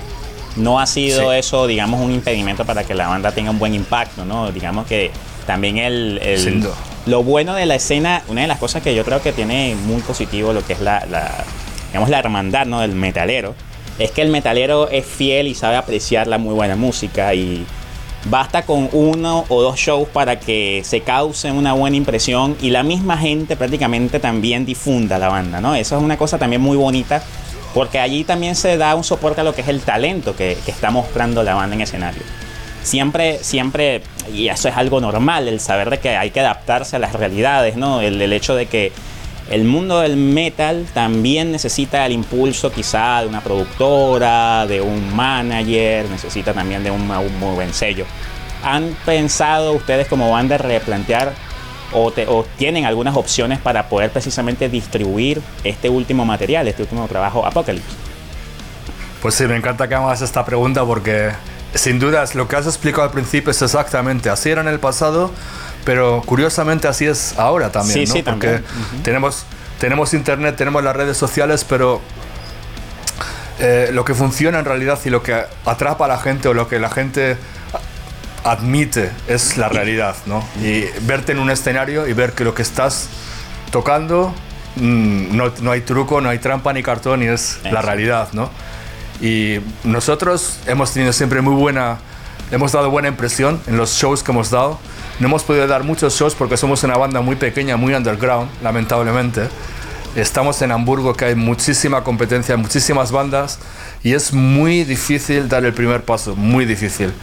No 0.58 0.80
ha 0.80 0.86
sido 0.86 1.34
eso, 1.34 1.68
digamos, 1.68 2.00
un 2.00 2.12
impedimento 2.12 2.64
para 2.66 2.86
que 2.86 2.94
la 2.94 3.08
banda 3.08 3.32
tenga 3.32 3.52
un 3.52 3.60
buen 3.60 3.74
impacto, 3.74 4.24
¿no? 4.24 4.52
Digamos 4.52 4.88
que 4.88 5.12
también 5.46 5.78
el, 5.78 6.20
lo 7.06 7.24
bueno 7.24 7.54
de 7.54 7.66
la 7.66 7.76
escena, 7.76 8.24
una 8.28 8.42
de 8.42 8.48
las 8.48 8.60
cosas 8.60 8.82
que 8.82 8.96
yo 8.96 9.04
creo 9.06 9.22
que 9.22 9.32
tiene 9.32 9.76
muy 9.86 10.02
positivo 10.02 10.54
lo 10.54 10.66
que 10.66 10.74
es 10.74 10.82
la, 10.82 11.04
digamos, 11.88 12.10
la 12.10 12.20
hermandad 12.20 12.66
¿no? 12.66 12.82
del 12.82 12.94
metalero, 12.94 13.54
es 14.00 14.12
que 14.12 14.22
el 14.22 14.30
metalero 14.30 14.90
es 14.90 15.06
fiel 15.06 15.48
y 15.48 15.56
sabe 15.56 15.76
apreciar 15.78 16.28
la 16.28 16.38
muy 16.38 16.54
buena 16.54 16.76
música 16.76 17.34
y 17.34 17.66
basta 18.26 18.64
con 18.64 18.90
uno 18.92 19.46
o 19.50 19.62
dos 19.62 19.78
shows 19.78 20.10
para 20.10 20.40
que 20.40 20.82
se 20.84 21.02
cause 21.02 21.52
una 21.52 21.74
buena 21.74 21.96
impresión 21.96 22.58
y 22.60 22.72
la 22.72 22.82
misma 22.82 23.18
gente 23.18 23.56
prácticamente 23.56 24.20
también 24.20 24.66
difunda 24.66 25.20
la 25.20 25.30
banda, 25.30 25.62
¿no? 25.62 25.76
Eso 25.76 25.96
es 25.96 26.04
una 26.04 26.18
cosa 26.18 26.40
también 26.40 26.62
muy 26.62 26.76
bonita 26.76 27.22
porque 27.76 28.00
allí 28.00 28.24
también 28.24 28.56
se 28.56 28.78
da 28.78 28.96
un 28.96 29.04
soporte 29.04 29.42
a 29.42 29.44
lo 29.44 29.54
que 29.54 29.62
es 29.62 29.68
el 29.68 29.82
talento 29.82 30.36
que, 30.36 30.58
que 30.66 30.72
está 30.72 30.90
mostrando 30.90 31.44
la 31.44 31.54
banda 31.54 31.76
en 31.76 31.82
escenario 31.82 32.24
siempre, 32.86 33.40
siempre, 33.44 34.02
y 34.32 34.48
eso 34.48 34.70
es 34.70 34.78
algo 34.78 35.02
normal, 35.02 35.48
el 35.48 35.60
saber 35.60 35.90
de 35.90 36.00
que 36.00 36.16
hay 36.16 36.30
que 36.30 36.40
adaptarse 36.40 36.96
a 36.96 37.00
las 37.00 37.14
realidades, 37.14 37.76
¿no? 37.76 38.02
El, 38.02 38.22
hecho 38.32 38.56
de 38.56 38.68
que 38.68 38.92
el 39.50 39.64
mundo 39.64 40.02
del 40.02 40.18
metal 40.18 40.86
también 40.94 41.52
necesita 41.52 42.06
el 42.06 42.12
impulso 42.12 42.72
quizá 42.72 43.22
de 43.22 43.28
una 43.28 43.42
productora, 43.42 44.66
de 44.68 44.82
un 44.82 45.16
manager, 45.16 46.06
necesita 46.10 46.54
también 46.54 46.84
de 46.84 46.92
un, 46.92 47.08
muy 47.08 47.56
buen 47.56 47.74
sello. 47.74 48.06
¿Han 48.64 48.96
pensado 49.06 49.74
ustedes 49.74 50.08
como 50.08 50.32
banda 50.32 50.58
replantear 50.58 51.34
o, 51.92 52.12
o, 52.28 52.46
tienen 52.58 52.86
algunas 52.86 53.16
opciones 53.16 53.60
para 53.60 53.90
poder 53.90 54.12
precisamente 54.12 54.70
distribuir 54.70 55.42
este 55.64 55.90
último 55.90 56.26
material, 56.26 56.68
este 56.68 56.84
último 56.84 57.08
trabajo 57.08 57.46
Apocalypse? 57.46 57.96
Pues 59.22 59.36
sí, 59.36 59.46
me 59.46 59.56
encanta 59.56 59.88
que 59.88 59.96
hagas 59.96 60.22
esta 60.22 60.46
pregunta 60.46 60.86
porque 60.86 61.32
sin 61.76 62.00
duda 62.00 62.24
lo 62.34 62.48
que 62.48 62.56
has 62.56 62.66
explicado 62.66 63.04
al 63.04 63.12
principio 63.12 63.52
es 63.52 63.62
exactamente 63.62 64.30
así 64.30 64.50
era 64.50 64.62
en 64.62 64.68
el 64.68 64.80
pasado, 64.80 65.32
pero 65.84 66.24
curiosamente 66.26 66.88
así 66.88 67.06
es 67.06 67.38
ahora 67.38 67.72
también, 67.72 68.08
sí, 68.08 68.20
¿no? 68.20 68.32
porque 68.32 68.62
tenemos, 69.04 69.46
tenemos 69.80 70.14
internet, 70.14 70.56
tenemos 70.56 70.84
las 70.84 70.96
redes 70.96 71.18
sociales, 71.18 71.66
pero 71.68 72.02
eh, 73.60 73.90
lo 73.94 74.04
que 74.04 74.14
funciona 74.14 74.60
en 74.60 74.66
realidad 74.66 75.00
y 75.06 75.10
lo 75.10 75.22
que 75.22 75.44
atrapa 75.66 76.06
a 76.06 76.08
la 76.08 76.18
gente 76.18 76.48
o 76.48 76.54
lo 76.54 76.68
que 76.68 76.80
la 76.80 76.90
gente 76.90 77.38
admite 78.44 79.12
es 79.28 79.58
la 79.58 79.70
realidad, 79.70 80.16
¿no? 80.26 80.48
Y 80.62 80.86
verte 81.02 81.32
en 81.32 81.40
un 81.40 81.50
escenario 81.50 82.08
y 82.08 82.14
ver 82.14 82.34
que 82.34 82.44
lo 82.44 82.54
que 82.54 82.62
estás 82.62 83.08
tocando 83.72 84.34
mm, 84.76 85.36
no, 85.36 85.52
no, 85.62 85.72
hay 85.72 85.82
truco, 85.82 86.22
no 86.22 86.30
hay 86.30 86.40
trampa 86.40 86.72
ni 86.74 86.84
cartón 86.84 87.24
y 87.24 87.28
es 87.28 87.60
la 87.64 87.82
realidad, 87.82 88.30
¿no? 88.34 88.52
Y 89.22 89.60
nosotros 89.84 90.60
hemos 90.68 90.92
tenido 90.92 91.14
siempre 91.14 91.42
muy 91.42 91.56
buena, 91.56 92.00
hemos 92.52 92.72
dado 92.72 92.90
buena 92.90 93.08
impresión 93.08 93.62
en 93.68 93.78
los 93.78 93.94
shows 93.94 94.24
que 94.24 94.32
hemos 94.32 94.50
dado. 94.50 94.80
No 95.20 95.28
hemos 95.28 95.44
podido 95.44 95.66
dar 95.68 95.84
muchos 95.84 96.18
shows 96.18 96.36
porque 96.36 96.58
somos 96.58 96.84
una 96.84 96.98
banda 96.98 97.22
muy 97.22 97.36
pequeña, 97.36 97.78
muy 97.78 97.94
underground, 97.94 98.50
lamentablemente. 98.62 99.48
Estamos 100.16 100.62
en 100.62 100.72
Hamburgo, 100.72 101.14
que 101.14 101.26
hay 101.26 101.36
muchísima 101.36 102.04
competencia, 102.04 102.56
muchísimas 102.56 103.12
bandas, 103.12 103.60
y 104.02 104.14
es 104.14 104.34
muy 104.34 104.84
difícil 104.84 105.50
dar 105.50 105.66
el 105.66 105.74
primer 105.74 106.04
paso, 106.04 106.36
muy 106.36 106.66
difícil. 106.66 107.14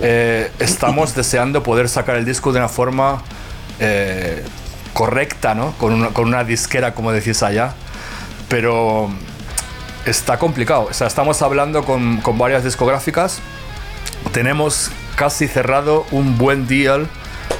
Eh, 0.00 0.50
estamos 0.58 1.14
deseando 1.14 1.62
poder 1.62 1.88
sacar 1.88 2.16
el 2.16 2.24
disco 2.24 2.52
de 2.52 2.58
una 2.58 2.68
forma 2.68 3.22
eh, 3.80 4.44
correcta, 4.92 5.54
¿no? 5.54 5.72
Con 5.72 5.92
una, 5.92 6.08
con 6.08 6.28
una 6.28 6.44
disquera, 6.44 6.94
como 6.94 7.12
decís 7.12 7.42
allá. 7.42 7.74
Pero 8.48 9.10
está 10.06 10.38
complicado. 10.38 10.88
O 10.90 10.94
sea, 10.94 11.06
estamos 11.06 11.42
hablando 11.42 11.84
con, 11.84 12.20
con 12.20 12.38
varias 12.38 12.64
discográficas. 12.64 13.40
Tenemos 14.32 14.90
casi 15.16 15.48
cerrado 15.48 16.06
un 16.10 16.38
buen 16.38 16.66
deal 16.66 17.08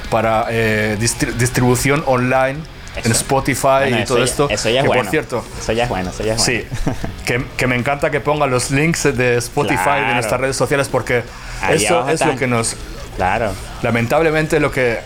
para 0.09 0.47
eh, 0.49 0.97
distribución 0.99 2.03
online 2.05 2.59
en 3.03 3.11
Spotify 3.11 4.01
y 4.01 4.05
todo 4.05 4.23
esto. 4.23 4.49
Eso 4.49 4.69
ya 4.69 4.81
es 4.81 4.87
bueno. 4.87 5.03
Por 5.03 5.11
cierto, 5.11 5.45
eso 5.59 5.71
ya 5.71 5.83
es 5.83 5.89
bueno, 5.89 6.09
eso 6.09 6.23
ya 6.23 6.35
es 6.35 6.41
Sí, 6.41 6.65
que, 7.25 7.43
que, 7.57 7.67
me 7.67 7.75
encanta 7.75 8.11
que 8.11 8.19
pongan 8.19 8.49
los 8.49 8.71
links 8.71 9.03
de 9.03 9.37
Spotify 9.37 10.01
de 10.07 10.13
nuestras 10.13 10.41
redes 10.41 10.55
sociales 10.55 10.89
porque 10.89 11.23
eso 11.69 12.09
es 12.09 12.25
lo 12.25 12.35
que 12.35 12.47
nos. 12.47 12.75
Claro. 13.15 13.51
Lamentablemente, 13.81 14.59
lo 14.59 14.71
que. 14.71 14.99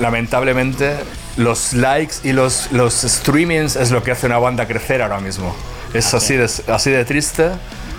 Lamentablemente, 0.00 0.96
los 1.36 1.72
likes 1.72 2.16
y 2.22 2.32
los, 2.32 2.70
los 2.72 2.92
streamings 2.92 3.76
es 3.76 3.90
lo 3.90 4.02
que 4.02 4.10
hace 4.10 4.26
una 4.26 4.38
banda 4.38 4.66
crecer 4.66 5.00
ahora 5.00 5.20
mismo. 5.20 5.54
Es 5.96 6.12
así 6.14 6.34
de, 6.34 6.44
así 6.44 6.90
de 6.90 7.04
triste, 7.04 7.50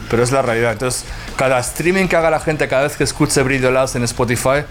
pero 0.10 0.24
es 0.24 0.32
la 0.32 0.42
realidad. 0.42 0.74
Entonces, 0.74 1.06
cada 1.36 1.60
streaming 1.60 2.08
que 2.08 2.16
haga 2.16 2.30
la 2.30 2.39
gente 2.39 2.68
cada 2.68 2.84
vez 2.84 2.96
que 2.96 3.04
escuche 3.04 3.42
Brillo 3.44 3.72
Last 3.72 3.96
en 3.96 4.04
Spotify, 4.04 4.63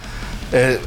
eh, 0.52 0.78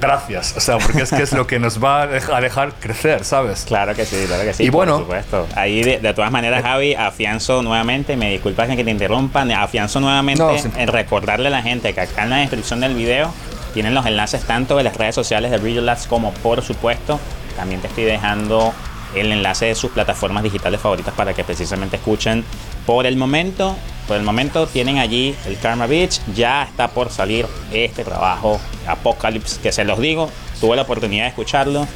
gracias. 0.00 0.54
O 0.56 0.60
sea, 0.60 0.78
porque 0.78 1.02
es 1.02 1.10
que 1.10 1.22
es 1.22 1.32
lo 1.32 1.46
que 1.46 1.58
nos 1.58 1.82
va 1.82 2.02
a 2.02 2.40
dejar 2.40 2.72
crecer, 2.80 3.24
¿sabes? 3.24 3.64
Claro 3.66 3.94
que 3.94 4.04
sí, 4.04 4.24
claro 4.26 4.44
que 4.44 4.54
sí. 4.54 4.64
Y 4.64 4.70
bueno, 4.70 4.94
por 4.94 5.02
supuesto. 5.02 5.46
Ahí, 5.54 5.82
de, 5.82 6.14
todas 6.14 6.30
maneras, 6.30 6.62
Javi, 6.62 6.94
afianzo 6.94 7.62
nuevamente, 7.62 8.16
me 8.16 8.30
disculpas 8.30 8.68
que 8.68 8.84
te 8.84 8.90
interrumpan, 8.90 9.50
afianzo 9.52 10.00
nuevamente 10.00 10.44
en 10.76 10.88
recordarle 10.88 11.48
a 11.48 11.50
la 11.50 11.62
gente 11.62 11.92
que 11.92 12.00
acá 12.00 12.24
en 12.24 12.30
la 12.30 12.36
descripción 12.38 12.80
del 12.80 12.94
video 12.94 13.32
tienen 13.74 13.94
los 13.94 14.06
enlaces 14.06 14.42
tanto 14.44 14.76
de 14.76 14.84
las 14.84 14.96
redes 14.96 15.14
sociales 15.14 15.50
de 15.50 15.58
Brillo 15.58 15.82
Labs 15.82 16.06
como, 16.06 16.32
por 16.32 16.62
supuesto, 16.62 17.20
también 17.56 17.80
te 17.80 17.88
estoy 17.88 18.04
dejando 18.04 18.72
el 19.16 19.32
enlace 19.32 19.66
de 19.66 19.74
sus 19.74 19.90
plataformas 19.90 20.42
digitales 20.42 20.80
favoritas 20.80 21.14
para 21.14 21.34
que 21.34 21.44
precisamente 21.44 21.96
escuchen. 21.96 22.44
Por 22.86 23.06
el 23.06 23.16
momento, 23.16 23.76
por 24.06 24.16
el 24.16 24.22
momento 24.22 24.66
tienen 24.66 24.98
allí 24.98 25.34
el 25.46 25.58
Karma 25.58 25.86
Beach, 25.86 26.20
ya 26.34 26.62
está 26.62 26.88
por 26.88 27.10
salir 27.10 27.46
este 27.72 28.04
trabajo 28.04 28.60
Apocalypse, 28.86 29.60
que 29.60 29.72
se 29.72 29.84
los 29.84 29.98
digo, 29.98 30.30
tuve 30.60 30.76
la 30.76 30.82
oportunidad 30.82 31.24
de 31.24 31.30
escucharlo, 31.30 31.86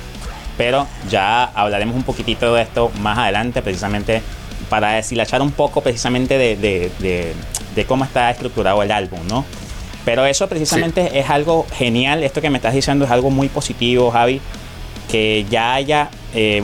pero 0.56 0.86
ya 1.08 1.44
hablaremos 1.44 1.94
un 1.96 2.02
poquitito 2.02 2.54
de 2.54 2.62
esto 2.62 2.90
más 3.00 3.18
adelante, 3.18 3.62
precisamente 3.62 4.22
para 4.68 4.92
deshilachar 4.92 5.42
un 5.42 5.52
poco 5.52 5.80
precisamente 5.80 6.38
de, 6.38 7.84
cómo 7.86 8.04
está 8.04 8.30
estructurado 8.30 8.82
el 8.82 8.90
álbum, 8.90 9.20
¿no? 9.28 9.44
Pero 10.04 10.24
eso 10.24 10.48
precisamente 10.48 11.18
es 11.18 11.28
algo 11.28 11.66
genial, 11.74 12.22
esto 12.22 12.40
que 12.40 12.50
me 12.50 12.58
estás 12.58 12.74
diciendo 12.74 13.04
es 13.04 13.10
algo 13.10 13.30
muy 13.30 13.48
positivo, 13.48 14.10
Javi, 14.10 14.40
que 15.10 15.44
ya 15.50 15.74
haya, 15.74 16.10
eh, 16.34 16.62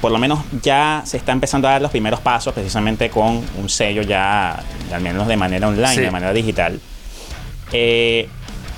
por 0.00 0.12
lo 0.12 0.18
menos 0.18 0.40
ya 0.62 1.02
se 1.06 1.16
está 1.16 1.32
empezando 1.32 1.68
a 1.68 1.72
dar 1.72 1.82
los 1.82 1.90
primeros 1.90 2.20
pasos 2.20 2.52
precisamente 2.52 3.08
con 3.08 3.42
un 3.58 3.68
sello 3.68 4.02
ya, 4.02 4.62
al 4.92 5.00
menos 5.00 5.26
de 5.26 5.36
manera 5.36 5.68
online, 5.68 6.02
de 6.02 6.10
manera 6.10 6.32
digital. 6.32 6.80
Eh, 7.72 8.28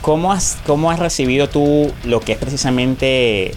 ¿cómo, 0.00 0.33
has, 0.33 0.59
¿Cómo 0.66 0.90
has 0.90 0.99
recibido 0.99 1.49
tú 1.49 1.92
lo 2.04 2.21
que 2.21 2.33
es 2.33 2.38
precisamente 2.38 3.52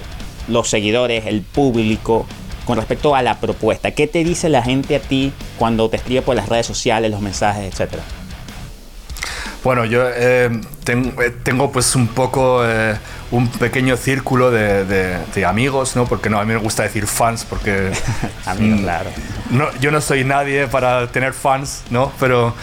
los 0.47 0.69
seguidores, 0.69 1.27
el 1.27 1.41
público, 1.41 2.25
con 2.65 2.77
respecto 2.77 3.15
a 3.15 3.21
la 3.21 3.39
propuesta? 3.39 3.91
¿Qué 3.91 4.07
te 4.07 4.23
dice 4.23 4.49
la 4.49 4.63
gente 4.63 4.95
a 4.95 4.99
ti 4.99 5.31
cuando 5.57 5.89
te 5.89 5.97
escribe 5.97 6.21
por 6.23 6.35
las 6.35 6.49
redes 6.49 6.65
sociales, 6.65 7.11
los 7.11 7.21
mensajes, 7.21 7.71
etcétera? 7.71 8.03
Bueno, 9.63 9.85
yo 9.85 10.01
eh, 10.09 10.49
tengo, 10.83 11.71
pues 11.71 11.95
un 11.95 12.07
poco 12.07 12.63
un 13.31 13.47
pequeño 13.47 13.97
círculo 13.97 14.51
de, 14.51 15.45
amigos, 15.47 15.95
¿no? 15.95 16.05
Porque 16.05 16.29
no, 16.29 16.39
a 16.39 16.45
mí 16.45 16.53
me 16.53 16.59
gusta 16.59 16.83
decir 16.83 17.07
fans 17.07 17.45
porque... 17.45 17.91
Mm, 18.57 18.81
claro. 18.81 19.09
No, 19.51 19.71
yo 19.79 19.91
no 19.91 20.01
soy 20.01 20.23
nadie 20.23 20.67
para 20.67 21.07
tener 21.07 21.33
fans, 21.33 21.83
¿no? 21.89 22.11
Pero... 22.19 22.53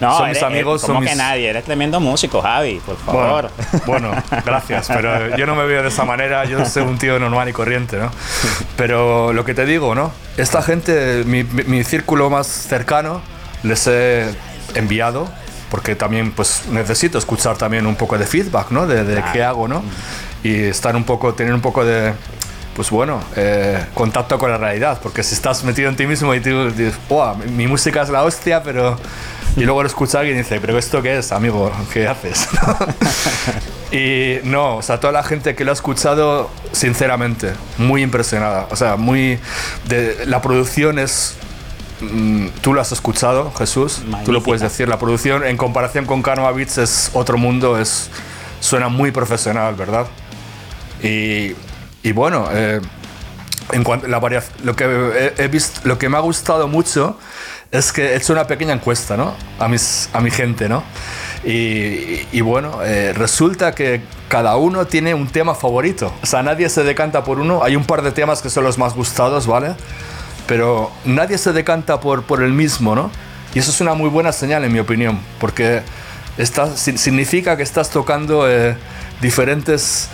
No, 0.00 0.16
son 0.16 0.28
mis 0.28 0.42
amigos. 0.42 0.82
¿Cómo 0.82 1.00
que 1.00 1.14
nadie? 1.14 1.48
Eres 1.48 1.64
tremendo 1.64 2.00
músico, 2.00 2.42
Javi, 2.42 2.80
por 2.84 2.96
favor. 2.98 3.50
Bueno, 3.86 4.12
gracias, 4.44 4.88
pero 4.88 5.36
yo 5.36 5.46
no 5.46 5.54
me 5.54 5.64
veo 5.64 5.82
de 5.82 5.88
esa 5.88 6.04
manera, 6.04 6.44
yo 6.44 6.64
soy 6.66 6.82
un 6.82 6.98
tío 6.98 7.18
normal 7.18 7.48
y 7.48 7.52
corriente, 7.52 7.96
¿no? 7.96 8.10
Pero 8.76 9.32
lo 9.32 9.44
que 9.44 9.54
te 9.54 9.64
digo, 9.64 9.94
¿no? 9.94 10.12
Esta 10.36 10.60
gente, 10.60 11.24
mi, 11.24 11.44
mi 11.44 11.82
círculo 11.82 12.30
más 12.30 12.46
cercano, 12.46 13.22
les 13.62 13.86
he 13.86 14.34
enviado 14.74 15.28
porque 15.70 15.94
también 15.94 16.32
pues 16.32 16.62
necesito 16.70 17.18
escuchar 17.18 17.56
también 17.56 17.86
un 17.86 17.96
poco 17.96 18.18
de 18.18 18.26
feedback, 18.26 18.70
¿no? 18.70 18.86
De, 18.86 19.22
qué 19.32 19.42
hago, 19.42 19.68
¿no? 19.68 19.82
Y 20.42 20.64
estar 20.64 20.94
un 20.96 21.04
poco, 21.04 21.34
tener 21.34 21.52
un 21.52 21.60
poco 21.60 21.84
de, 21.84 22.12
pues 22.78 22.90
bueno, 22.90 23.20
eh, 23.34 23.86
contacto 23.92 24.38
con 24.38 24.52
la 24.52 24.56
realidad, 24.56 25.00
porque 25.02 25.24
si 25.24 25.34
estás 25.34 25.64
metido 25.64 25.88
en 25.88 25.96
ti 25.96 26.06
mismo 26.06 26.32
y 26.32 26.40
tú 26.40 26.70
dices, 26.70 26.94
wow, 27.08 27.34
mi, 27.34 27.66
música 27.66 28.02
es 28.02 28.08
la 28.08 28.22
hostia, 28.22 28.62
pero... 28.62 28.96
Y 29.56 29.62
luego 29.62 29.82
lo 29.82 29.88
escucha 29.88 30.20
alguien 30.20 30.36
y 30.36 30.42
dice, 30.42 30.60
pero 30.60 30.78
¿esto 30.78 31.02
qué 31.02 31.18
es, 31.18 31.32
amigo? 31.32 31.72
¿Qué 31.92 32.06
haces? 32.06 32.46
y 33.90 34.36
no, 34.44 34.76
o 34.76 34.82
sea, 34.82 35.00
toda 35.00 35.12
la 35.12 35.24
gente 35.24 35.56
que 35.56 35.64
lo 35.64 35.72
ha 35.72 35.74
escuchado, 35.74 36.48
sinceramente, 36.70 37.54
muy 37.78 38.02
impresionada. 38.02 38.68
O 38.70 38.76
sea, 38.76 38.94
muy... 38.94 39.40
De, 39.88 40.24
la 40.26 40.40
producción 40.40 41.00
es 41.00 41.36
tú 42.62 42.74
lo 42.74 42.80
has 42.80 42.92
escuchado, 42.92 43.52
Jesús. 43.52 44.02
Tú 44.24 44.32
lo 44.32 44.42
puedes 44.42 44.62
decir. 44.62 44.88
La 44.88 44.98
producción, 44.98 45.44
en 45.44 45.56
comparación 45.56 46.06
con 46.06 46.22
Karma 46.22 46.50
Beats, 46.52 46.78
es 46.78 47.10
otro 47.14 47.38
mundo. 47.38 47.78
Es, 47.78 48.10
suena 48.60 48.88
muy 48.88 49.10
profesional, 49.10 49.74
¿verdad? 49.74 50.06
Y, 51.02 51.54
y 52.02 52.12
bueno, 52.12 52.48
eh, 52.52 52.80
en 53.72 53.84
cuanto 53.84 54.06
la 54.08 54.20
lo 54.64 54.76
que 54.76 55.34
he, 55.36 55.48
visto, 55.48 55.80
lo 55.84 55.98
que 55.98 56.08
me 56.08 56.16
ha 56.16 56.20
gustado 56.20 56.68
mucho 56.68 57.18
es 57.70 57.92
que 57.92 58.12
he 58.12 58.16
hecho 58.16 58.32
una 58.32 58.46
pequeña 58.46 58.72
encuesta, 58.72 59.16
¿no? 59.16 59.34
A 59.58 59.68
mis, 59.68 60.08
a 60.12 60.20
mi 60.20 60.30
gente, 60.30 60.68
¿no? 60.68 60.82
Y, 61.44 62.26
y 62.32 62.40
bueno, 62.40 62.82
eh, 62.82 63.12
resulta 63.12 63.74
que 63.74 64.00
cada 64.28 64.56
uno 64.56 64.86
tiene 64.86 65.14
un 65.14 65.28
tema 65.28 65.54
favorito. 65.54 66.12
O 66.22 66.26
sea, 66.26 66.42
nadie 66.42 66.68
se 66.68 66.82
decanta 66.82 67.24
por 67.24 67.38
uno. 67.38 67.62
Hay 67.62 67.76
un 67.76 67.84
par 67.84 68.02
de 68.02 68.12
temas 68.12 68.42
que 68.42 68.50
son 68.50 68.64
los 68.64 68.78
más 68.78 68.94
gustados, 68.94 69.46
¿vale? 69.46 69.74
Pero 70.48 70.90
nadie 71.04 71.38
se 71.38 71.52
decanta 71.52 72.00
por, 72.00 72.24
por 72.24 72.42
el 72.42 72.52
mismo, 72.52 72.96
¿no? 72.96 73.12
Y 73.54 73.60
eso 73.60 73.70
es 73.70 73.80
una 73.80 73.94
muy 73.94 74.08
buena 74.08 74.32
señal, 74.32 74.64
en 74.64 74.72
mi 74.72 74.80
opinión, 74.80 75.20
porque 75.38 75.82
significa 76.74 77.56
que 77.56 77.62
estás 77.62 77.90
tocando 77.90 78.50
eh, 78.50 78.76
diferentes 79.20 80.08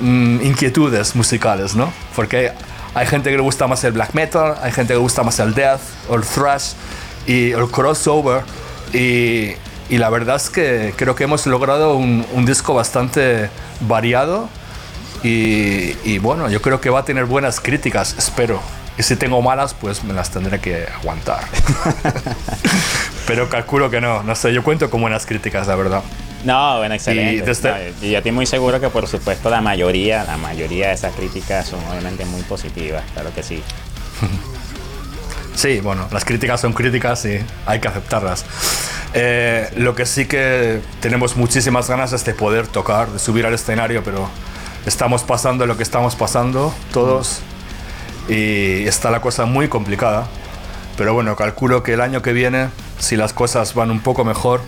mm, 0.00 0.40
inquietudes 0.42 1.14
musicales, 1.14 1.74
¿no? 1.74 1.92
Porque 2.16 2.52
hay, 2.94 3.06
gente 3.06 3.30
que 3.30 3.36
le 3.36 3.42
gusta 3.42 3.66
más 3.66 3.84
el 3.84 3.92
black 3.92 4.14
metal, 4.14 4.54
hay 4.62 4.72
gente 4.72 4.94
que 4.94 4.98
le 4.98 5.02
gusta 5.02 5.22
más 5.22 5.38
el 5.40 5.54
death, 5.54 5.80
o 6.08 6.14
el 6.14 6.22
thrash, 6.22 6.72
y 7.26 7.50
el 7.50 7.68
crossover, 7.68 8.42
y, 8.92 9.52
y 9.88 9.98
la 9.98 10.08
verdad 10.08 10.36
es 10.36 10.50
que 10.50 10.94
creo 10.96 11.14
que 11.14 11.24
hemos 11.24 11.46
logrado 11.46 11.96
un, 11.96 12.24
un 12.32 12.46
disco 12.46 12.74
bastante 12.74 13.50
variado 13.80 14.48
Y, 15.22 16.18
bueno, 16.18 16.50
yo 16.50 16.60
creo 16.60 16.82
que 16.82 16.90
va 16.90 17.00
a 17.00 17.04
tener 17.04 17.24
buenas 17.24 17.58
críticas, 17.58 18.14
espero. 18.18 18.60
Y 18.96 19.02
si 19.02 19.16
tengo 19.16 19.42
malas, 19.42 19.74
pues 19.74 20.04
me 20.04 20.12
las 20.12 20.30
tendré 20.30 20.60
que 20.60 20.86
aguantar. 20.86 21.44
Pero 23.26 23.48
calculo 23.48 23.90
que 23.90 24.00
no, 24.00 24.22
no 24.22 24.34
sé, 24.34 24.52
yo 24.52 24.62
cuento 24.62 24.88
con 24.90 25.00
buenas 25.00 25.26
críticas, 25.26 25.66
la 25.66 25.74
verdad. 25.74 26.02
No, 26.44 26.78
bueno, 26.78 26.94
excelente. 26.94 27.34
Y, 27.34 27.40
desde... 27.40 27.92
y 28.02 28.10
yo 28.10 28.18
estoy 28.18 28.32
muy 28.32 28.46
seguro 28.46 28.78
que 28.78 28.90
por 28.90 29.08
supuesto 29.08 29.48
la 29.50 29.60
mayoría, 29.60 30.24
la 30.24 30.36
mayoría 30.36 30.88
de 30.88 30.94
esas 30.94 31.14
críticas 31.14 31.66
son 31.66 31.80
obviamente 31.90 32.24
muy 32.26 32.42
positivas, 32.42 33.02
claro 33.14 33.30
que 33.34 33.42
sí. 33.42 33.62
Sí, 35.54 35.78
bueno, 35.80 36.08
las 36.10 36.24
críticas 36.24 36.60
son 36.60 36.72
críticas 36.72 37.24
y 37.26 37.38
hay 37.64 37.78
que 37.78 37.86
aceptarlas. 37.86 38.44
Eh, 39.14 39.70
lo 39.76 39.94
que 39.94 40.04
sí 40.04 40.26
que 40.26 40.80
tenemos 41.00 41.36
muchísimas 41.36 41.88
ganas 41.88 42.12
es 42.12 42.24
de 42.24 42.34
poder 42.34 42.66
tocar, 42.66 43.08
de 43.08 43.20
subir 43.20 43.46
al 43.46 43.54
escenario, 43.54 44.02
pero 44.02 44.28
estamos 44.84 45.22
pasando 45.22 45.64
lo 45.66 45.76
que 45.76 45.84
estamos 45.84 46.16
pasando 46.16 46.74
todos 46.92 47.40
y 48.28 48.86
está 48.86 49.10
la 49.10 49.20
cosa 49.20 49.44
muy 49.46 49.68
complicada. 49.68 50.26
Pero 50.96 51.14
bueno, 51.14 51.34
calculo 51.36 51.82
que 51.82 51.94
el 51.94 52.00
año 52.00 52.22
que 52.22 52.32
viene, 52.32 52.68
si 52.98 53.16
las 53.16 53.32
cosas 53.32 53.74
van 53.74 53.90
un 53.90 54.00
poco 54.00 54.24
mejor, 54.24 54.60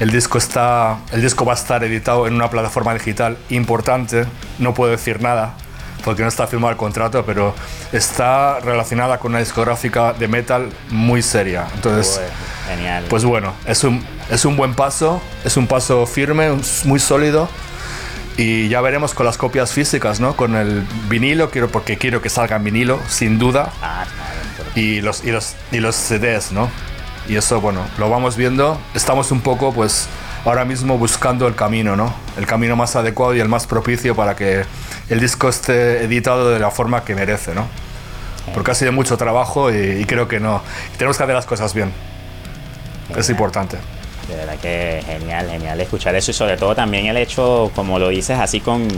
el 0.00 0.10
disco, 0.10 0.38
está, 0.38 0.98
el 1.12 1.20
disco 1.22 1.44
va 1.44 1.52
a 1.52 1.56
estar 1.56 1.84
editado 1.84 2.26
en 2.26 2.34
una 2.34 2.50
plataforma 2.50 2.94
digital 2.94 3.36
importante, 3.50 4.24
no 4.58 4.74
puedo 4.74 4.90
decir 4.90 5.20
nada 5.20 5.54
porque 6.04 6.22
no 6.22 6.28
está 6.28 6.46
firmado 6.48 6.72
el 6.72 6.76
contrato, 6.76 7.24
pero 7.24 7.54
está 7.92 8.58
relacionada 8.60 9.18
con 9.18 9.32
una 9.32 9.38
discográfica 9.38 10.12
de 10.12 10.26
metal 10.26 10.68
muy 10.90 11.22
seria. 11.22 11.66
Entonces, 11.74 12.20
genial. 12.66 13.04
pues 13.08 13.24
bueno, 13.24 13.54
es 13.66 13.84
un, 13.84 14.04
es 14.30 14.44
un 14.44 14.56
buen 14.56 14.74
paso, 14.74 15.22
es 15.44 15.56
un 15.56 15.66
paso 15.68 16.04
firme, 16.06 16.50
muy 16.84 16.98
sólido 16.98 17.48
y 18.36 18.68
ya 18.68 18.80
veremos 18.80 19.14
con 19.14 19.26
las 19.26 19.36
copias 19.36 19.72
físicas, 19.72 20.20
¿no? 20.20 20.36
Con 20.36 20.56
el 20.56 20.86
vinilo, 21.08 21.50
quiero, 21.50 21.68
porque 21.68 21.98
quiero 21.98 22.22
que 22.22 22.30
salga 22.30 22.56
en 22.56 22.64
vinilo, 22.64 23.00
sin 23.08 23.38
duda. 23.38 23.72
Ah, 23.82 24.04
y, 24.74 25.00
los, 25.00 25.24
y, 25.24 25.30
los, 25.30 25.54
y 25.70 25.80
los 25.80 25.94
CDs, 25.94 26.52
¿no? 26.52 26.70
Y 27.28 27.36
eso, 27.36 27.60
bueno, 27.60 27.84
lo 27.98 28.10
vamos 28.10 28.36
viendo. 28.36 28.80
Estamos 28.94 29.30
un 29.30 29.40
poco, 29.40 29.72
pues, 29.72 30.08
ahora 30.44 30.64
mismo 30.64 30.98
buscando 30.98 31.46
el 31.46 31.54
camino, 31.54 31.94
¿no? 31.96 32.14
El 32.36 32.46
camino 32.46 32.74
más 32.74 32.96
adecuado 32.96 33.34
y 33.34 33.40
el 33.40 33.48
más 33.48 33.66
propicio 33.66 34.16
para 34.16 34.34
que 34.34 34.64
el 35.08 35.20
disco 35.20 35.48
esté 35.48 36.04
editado 36.04 36.50
de 36.50 36.58
la 36.58 36.70
forma 36.70 37.04
que 37.04 37.14
merece, 37.14 37.54
¿no? 37.54 37.66
Porque 38.54 38.72
ha 38.72 38.74
sido 38.74 38.92
mucho 38.92 39.16
trabajo 39.16 39.72
y, 39.72 40.04
creo 40.06 40.26
que 40.26 40.40
no. 40.40 40.62
Tenemos 40.96 41.16
que 41.16 41.22
hacer 41.22 41.34
las 41.34 41.46
cosas 41.46 41.74
bien. 41.74 41.92
Es 43.16 43.28
importante. 43.30 43.78
De 44.32 44.38
verdad 44.38 44.56
que 44.58 45.02
genial, 45.04 45.50
genial 45.50 45.78
escuchar 45.78 46.14
eso 46.14 46.30
y 46.30 46.34
sobre 46.34 46.56
todo 46.56 46.74
también 46.74 47.04
el 47.04 47.18
hecho, 47.18 47.70
como 47.74 47.98
lo 47.98 48.08
dices, 48.08 48.38
así 48.38 48.60
con, 48.60 48.88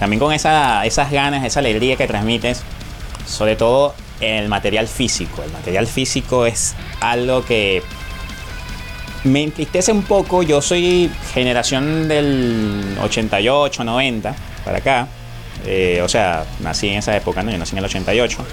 también 0.00 0.18
con 0.18 0.32
esa, 0.32 0.84
esas 0.84 1.12
ganas, 1.12 1.44
esa 1.44 1.60
alegría 1.60 1.94
que 1.94 2.08
transmites, 2.08 2.62
sobre 3.28 3.54
todo 3.54 3.94
el 4.20 4.48
material 4.48 4.88
físico. 4.88 5.44
El 5.44 5.52
material 5.52 5.86
físico 5.86 6.46
es 6.46 6.74
algo 7.00 7.44
que 7.44 7.80
me 9.22 9.44
entristece 9.44 9.92
un 9.92 10.02
poco. 10.02 10.42
Yo 10.42 10.60
soy 10.60 11.12
generación 11.32 12.08
del 12.08 12.96
88, 13.00 13.84
90 13.84 14.34
para 14.64 14.78
acá. 14.78 15.06
Eh, 15.64 16.00
o 16.02 16.08
sea, 16.08 16.44
nací 16.58 16.88
en 16.88 16.98
esa 16.98 17.16
época, 17.16 17.44
¿no? 17.44 17.52
Yo 17.52 17.58
nací 17.58 17.72
en 17.72 17.78
el 17.78 17.84
88. 17.84 18.44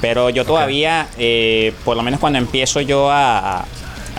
Pero 0.00 0.28
yo 0.28 0.44
todavía, 0.44 1.06
eh, 1.18 1.72
por 1.84 1.96
lo 1.96 2.02
menos 2.02 2.18
cuando 2.18 2.40
empiezo 2.40 2.80
yo 2.80 3.08
a, 3.08 3.60
a 3.60 3.64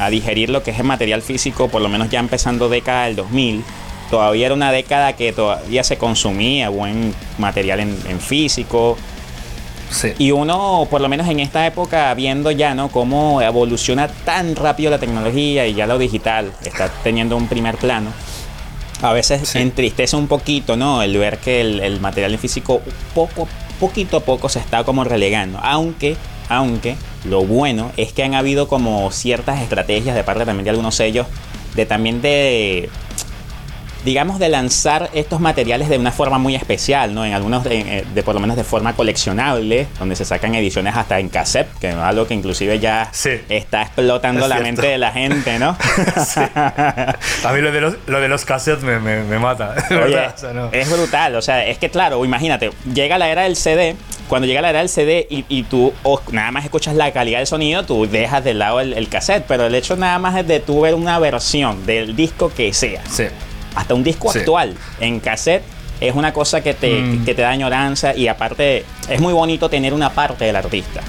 digerir 0.09 0.49
lo 0.49 0.63
que 0.63 0.71
es 0.71 0.79
el 0.79 0.85
material 0.85 1.21
físico, 1.21 1.67
por 1.67 1.81
lo 1.81 1.89
menos 1.89 2.09
ya 2.09 2.19
empezando 2.19 2.69
década 2.69 3.05
del 3.05 3.15
2000, 3.15 3.63
todavía 4.09 4.45
era 4.45 4.55
una 4.55 4.71
década 4.71 5.13
que 5.13 5.33
todavía 5.33 5.83
se 5.83 5.97
consumía 5.97 6.69
buen 6.69 7.13
material 7.37 7.79
en, 7.79 8.19
físico. 8.19 8.97
Y 10.17 10.31
uno, 10.31 10.87
por 10.89 11.01
lo 11.01 11.09
menos 11.09 11.27
en 11.27 11.39
esta 11.39 11.67
época, 11.67 12.13
viendo 12.15 12.49
ya, 12.49 12.73
¿no? 12.73 12.89
Cómo 12.89 13.41
evoluciona 13.41 14.07
tan 14.07 14.55
rápido 14.55 14.89
la 14.89 14.97
tecnología 14.97 15.67
y 15.67 15.75
ya 15.75 15.85
lo 15.85 15.99
digital 15.99 16.51
está 16.65 16.89
teniendo 17.03 17.37
un 17.37 17.47
primer 17.47 17.77
plano. 17.77 18.11
A 19.03 19.13
veces 19.13 19.55
entristece 19.55 20.15
un 20.15 20.27
poquito, 20.27 20.75
¿no? 20.75 21.03
El 21.03 21.17
ver 21.17 21.37
que 21.37 21.61
el, 21.61 21.79
el 21.79 21.99
material 21.99 22.33
en 22.33 22.39
físico 22.39 22.81
poco, 23.13 23.47
poquito 23.79 24.17
a 24.17 24.19
poco 24.21 24.49
se 24.49 24.59
está 24.59 24.83
como 24.83 25.03
relegando. 25.03 25.59
Aunque 25.61 26.17
aunque 26.53 26.95
lo 27.25 27.43
bueno 27.45 27.91
es 27.97 28.13
que 28.13 28.23
han 28.23 28.35
habido 28.35 28.67
como 28.67 29.11
ciertas 29.11 29.61
estrategias 29.61 30.15
de 30.15 30.23
parte 30.23 30.45
también 30.45 30.63
de 30.63 30.69
algunos 30.71 30.95
sellos 30.95 31.27
de 31.75 31.85
también 31.85 32.21
de 32.21 32.89
digamos 34.03 34.39
de 34.39 34.49
lanzar 34.49 35.09
estos 35.13 35.39
materiales 35.39 35.89
de 35.89 35.97
una 35.97 36.11
forma 36.11 36.37
muy 36.37 36.55
especial, 36.55 37.13
¿no? 37.13 37.25
En 37.25 37.33
algunos 37.33 37.63
de, 37.63 38.05
por 38.23 38.35
lo 38.35 38.41
menos 38.41 38.57
de 38.57 38.63
forma 38.63 38.93
coleccionable, 38.93 39.87
donde 39.99 40.15
se 40.15 40.25
sacan 40.25 40.55
ediciones 40.55 40.95
hasta 40.95 41.19
en 41.19 41.29
cassette, 41.29 41.69
que 41.79 41.89
es 41.89 41.95
algo 41.95 42.27
que 42.27 42.33
inclusive 42.33 42.79
ya 42.79 43.09
está 43.49 43.83
explotando 43.83 44.47
la 44.47 44.59
mente 44.59 44.87
de 44.87 44.97
la 44.97 45.11
gente, 45.11 45.57
¿no? 45.59 45.77
A 46.55 47.53
mí 47.53 47.61
lo 47.61 47.71
de 47.71 47.81
los, 47.81 47.95
lo 48.07 48.19
de 48.19 48.27
los 48.27 48.45
cassettes 48.45 48.83
me, 48.83 48.99
me, 48.99 49.39
mata. 49.39 49.75
Es 50.71 50.89
brutal, 50.89 51.35
o 51.35 51.41
sea, 51.41 51.65
es 51.65 51.77
que 51.77 51.89
claro, 51.89 52.23
imagínate, 52.25 52.71
llega 52.93 53.17
la 53.17 53.29
era 53.29 53.43
del 53.43 53.55
CD 53.55 53.95
cuando 54.27 54.47
llega 54.47 54.61
la 54.61 54.69
era 54.69 54.79
del 54.79 54.89
CD 54.89 55.27
y, 55.29 55.63
tú 55.63 55.93
nada 56.31 56.51
más 56.51 56.65
escuchas 56.65 56.95
la 56.95 57.11
calidad 57.11 57.39
del 57.39 57.47
sonido, 57.47 57.85
tú 57.85 58.07
dejas 58.07 58.43
de 58.43 58.53
lado 58.53 58.79
el, 58.79 59.09
cassette, 59.09 59.45
pero 59.47 59.65
el 59.65 59.75
hecho 59.75 59.95
nada 59.95 60.17
más 60.19 60.37
es 60.37 60.47
de 60.47 60.59
tú 60.59 60.81
ver 60.81 60.95
una 60.95 61.19
versión 61.19 61.85
del 61.85 62.15
disco 62.15 62.51
que 62.53 62.73
sea, 62.73 63.01
hasta 63.75 63.93
un 63.93 64.03
disco 64.03 64.31
actual 64.31 64.75
en 64.99 65.19
cassette, 65.19 65.63
es 65.99 66.15
una 66.15 66.33
cosa 66.33 66.61
que 66.61 66.73
te, 66.73 67.01
mm. 67.01 67.25
que 67.25 67.35
te 67.35 67.41
da 67.41 67.51
añoranza 67.51 68.15
y 68.15 68.27
aparte 68.27 68.83
es 69.09 69.21
muy 69.21 69.33
bonito 69.33 69.69
tener 69.69 69.93
una 69.93 70.09
parte 70.09 70.45
del 70.45 70.55
artista. 70.55 71.01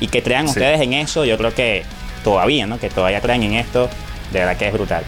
Y 0.00 0.08
que 0.08 0.22
crean 0.22 0.46
ustedes 0.46 0.80
en 0.80 0.94
eso, 0.94 1.26
yo 1.26 1.36
creo 1.36 1.54
que 1.54 1.84
todavía, 2.24 2.66
¿no? 2.66 2.78
Que 2.78 2.88
todavía 2.88 3.20
crean 3.20 3.42
en 3.42 3.54
esto, 3.54 3.90
de 4.32 4.38
verdad 4.38 4.56
que 4.56 4.66
es 4.66 4.72
brutal. 4.72 5.04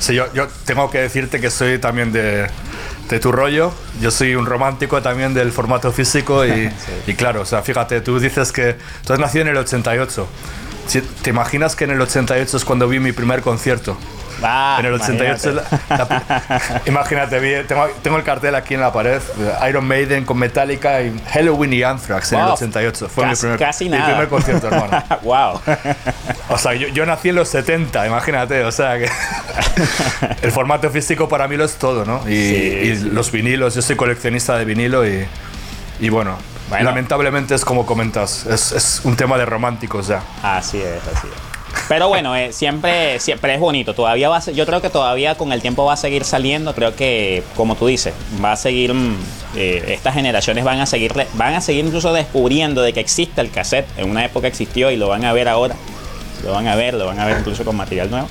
Sí, 0.00 0.14
yo, 0.14 0.32
yo 0.34 0.48
tengo 0.64 0.90
que 0.90 0.98
decirte 0.98 1.40
que 1.40 1.48
soy 1.48 1.78
también 1.78 2.12
de, 2.12 2.48
de 3.12 3.20
tu 3.20 3.30
rollo. 3.30 3.72
Yo 4.00 4.10
soy 4.10 4.34
un 4.34 4.46
romántico 4.46 5.02
también 5.02 5.34
del 5.34 5.52
formato 5.52 5.92
físico 5.92 6.46
y, 6.46 6.70
y, 7.06 7.14
claro, 7.14 7.42
o 7.42 7.44
sea, 7.44 7.62
fíjate, 7.62 8.00
tú 8.00 8.18
dices 8.18 8.52
que 8.52 8.76
tú 9.06 9.12
has 9.12 9.18
nacido 9.18 9.42
en 9.42 9.48
el 9.48 9.56
88. 9.58 10.26
¿Te 11.22 11.30
imaginas 11.30 11.76
que 11.76 11.84
en 11.84 11.90
el 11.90 12.00
88 12.00 12.56
es 12.56 12.64
cuando 12.64 12.88
vi 12.88 12.98
mi 12.98 13.12
primer 13.12 13.42
concierto? 13.42 13.96
En 14.42 14.86
el 14.86 14.94
88, 14.94 15.62
imagínate, 16.86 17.64
tengo, 18.02 18.16
el 18.16 18.24
cartel 18.24 18.54
aquí 18.54 18.74
en 18.74 18.80
la 18.80 18.92
pared, 18.92 19.20
Iron 19.68 19.86
Maiden 19.86 20.24
con 20.24 20.38
Metallica 20.38 21.02
y 21.02 21.18
Halloween 21.32 21.72
y 21.72 21.82
Anthrax 21.82 22.32
en 22.32 22.40
el 22.40 22.46
88. 22.46 23.08
Fue 23.08 23.26
mi, 23.26 23.34
primer, 23.34 23.58
mi 23.58 23.88
primer 23.88 24.28
concierto, 24.28 24.68
hermano. 24.68 25.02
wow. 25.22 25.60
O 26.48 26.58
sea, 26.58 26.74
yo, 26.74 27.06
nací 27.06 27.30
en 27.30 27.36
los 27.36 27.48
70, 27.48 28.06
imagínate, 28.06 28.64
o 28.64 28.72
sea 28.72 28.98
que 28.98 29.08
el 30.42 30.52
formato 30.52 30.90
físico 30.90 31.28
para 31.28 31.48
mí 31.48 31.56
lo 31.56 31.64
es 31.64 31.76
todo, 31.76 32.04
¿no? 32.04 32.28
Y, 32.28 32.94
los 33.12 33.30
vinilos, 33.30 33.74
yo 33.74 33.82
soy 33.82 33.96
coleccionista 33.96 34.56
de 34.56 34.64
vinilo 34.64 35.06
y, 35.06 35.26
y 36.00 36.08
bueno, 36.08 36.36
lamentablemente 36.70 37.54
es 37.54 37.64
como 37.64 37.86
comentas, 37.86 38.46
es, 38.46 38.72
es 38.72 39.00
un 39.04 39.16
tema 39.16 39.36
de 39.38 39.46
románticos 39.46 40.08
ya. 40.08 40.22
Así 40.42 40.78
es, 40.78 41.00
así 41.14 41.28
es. 41.28 41.51
Pero 41.92 42.08
bueno, 42.08 42.34
eh, 42.34 42.54
siempre, 42.54 43.20
siempre 43.20 43.52
es 43.52 43.60
bonito. 43.60 43.92
Todavía 43.92 44.30
va 44.30 44.40
yo 44.40 44.64
creo 44.64 44.80
que 44.80 44.88
todavía 44.88 45.34
con 45.34 45.52
el 45.52 45.60
tiempo 45.60 45.84
va 45.84 45.92
a 45.92 45.96
seguir 45.98 46.24
saliendo. 46.24 46.74
Creo 46.74 46.96
que, 46.96 47.42
como 47.54 47.74
tú 47.74 47.86
dices, 47.86 48.14
va 48.42 48.52
a 48.52 48.56
seguir. 48.56 48.94
Mm, 48.94 49.14
eh, 49.56 49.84
estas 49.88 50.14
generaciones 50.14 50.64
van 50.64 50.80
a 50.80 50.86
seguir, 50.86 51.12
van 51.34 51.52
a 51.52 51.60
seguir 51.60 51.84
incluso 51.84 52.14
descubriendo 52.14 52.80
de 52.80 52.94
que 52.94 53.00
existe 53.00 53.42
el 53.42 53.50
cassette. 53.50 53.86
En 53.98 54.08
una 54.08 54.24
época 54.24 54.48
existió 54.48 54.90
y 54.90 54.96
lo 54.96 55.08
van 55.08 55.26
a 55.26 55.34
ver 55.34 55.48
ahora. 55.48 55.76
Lo 56.42 56.52
van 56.52 56.66
a 56.66 56.76
ver, 56.76 56.94
lo 56.94 57.04
van 57.04 57.20
a 57.20 57.26
ver 57.26 57.40
incluso 57.40 57.62
con 57.62 57.76
material 57.76 58.10
nuevo. 58.10 58.26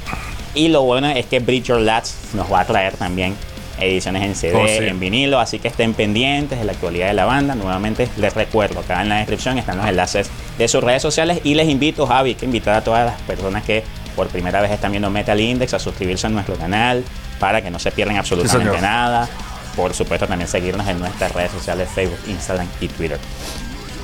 Y 0.56 0.70
lo 0.70 0.82
bueno 0.82 1.12
es 1.12 1.28
que 1.28 1.40
Bridger 1.40 1.82
Lats 1.82 2.16
nos 2.34 2.52
va 2.52 2.62
a 2.62 2.66
traer 2.66 2.98
también 2.98 3.36
ediciones 3.82 4.24
en 4.24 4.36
CD, 4.36 4.56
oh, 4.56 4.68
en 4.68 5.00
vinilo, 5.00 5.40
así 5.40 5.60
que 5.60 5.68
estén 5.68 5.94
pendientes 5.94 6.60
de 6.60 6.66
la 6.66 6.72
actualidad 6.74 7.08
de 7.08 7.14
la 7.14 7.26
banda. 7.26 7.56
Nuevamente 7.56 8.08
les 8.18 8.34
recuerdo, 8.34 8.82
acá 8.82 9.02
en 9.02 9.10
la 9.10 9.18
descripción 9.18 9.58
están 9.58 9.78
los 9.78 9.88
enlaces 9.88 10.30
de 10.58 10.68
sus 10.68 10.84
redes 10.84 11.02
sociales 11.02 11.42
y 11.44 11.56
les 11.56 11.68
invito, 11.70 12.06
Javi, 12.06 12.36
que 12.36 12.46
invitar 12.46 12.76
a 12.76 12.84
todas 12.84 13.06
las 13.06 13.22
personas 13.22 13.64
que 13.64 13.84
por 14.16 14.28
primera 14.28 14.62
vez 14.62 14.72
están 14.72 14.92
viendo 14.92 15.10
Metal 15.10 15.40
Index 15.40 15.74
a 15.74 15.80
suscribirse 15.80 16.28
a 16.28 16.30
nuestro 16.30 16.56
canal 16.56 17.04
para 17.40 17.62
que 17.62 17.72
no 17.72 17.80
se 17.80 17.92
pierdan 17.92 18.18
absolutamente 18.18 18.82
nada. 18.82 19.28
Por 19.76 19.94
supuesto, 19.94 20.28
también 20.28 20.48
seguirnos 20.48 20.88
en 20.88 21.00
nuestras 21.00 21.34
redes 21.34 21.52
sociales, 21.52 21.90
Facebook, 21.94 22.20
Instagram 22.28 22.68
y 22.82 22.88
Twitter. 22.90 23.20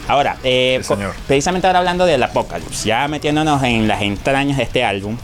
Ahora, 0.08 0.38
eh, 0.44 0.82
precisamente 1.28 1.68
ahora 1.68 1.80
hablando 1.80 2.06
del 2.06 2.24
Apocalypse, 2.24 2.88
ya 2.88 3.08
metiéndonos 3.10 3.62
en 3.64 3.88
las 3.90 4.02
entrañas 4.02 4.58
de 4.58 4.64
este 4.64 4.86
álbum, 4.86 5.18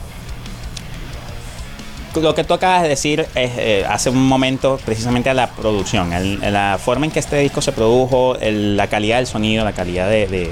lo 2.21 2.35
que 2.35 2.43
tú 2.43 2.53
acabas 2.53 2.83
de 2.83 2.89
decir 2.89 3.25
eh, 3.35 3.85
hace 3.89 4.09
un 4.09 4.27
momento 4.27 4.79
precisamente 4.85 5.29
a 5.29 5.33
la 5.33 5.49
producción, 5.49 6.11
la 6.41 6.79
forma 6.83 7.05
en 7.05 7.11
que 7.11 7.19
este 7.19 7.37
disco 7.37 7.61
se 7.61 7.71
produjo, 7.71 8.37
la 8.41 8.87
calidad 8.87 9.17
del 9.17 9.27
sonido, 9.27 9.63
la 9.63 9.73
calidad 9.73 10.09
de, 10.09 10.51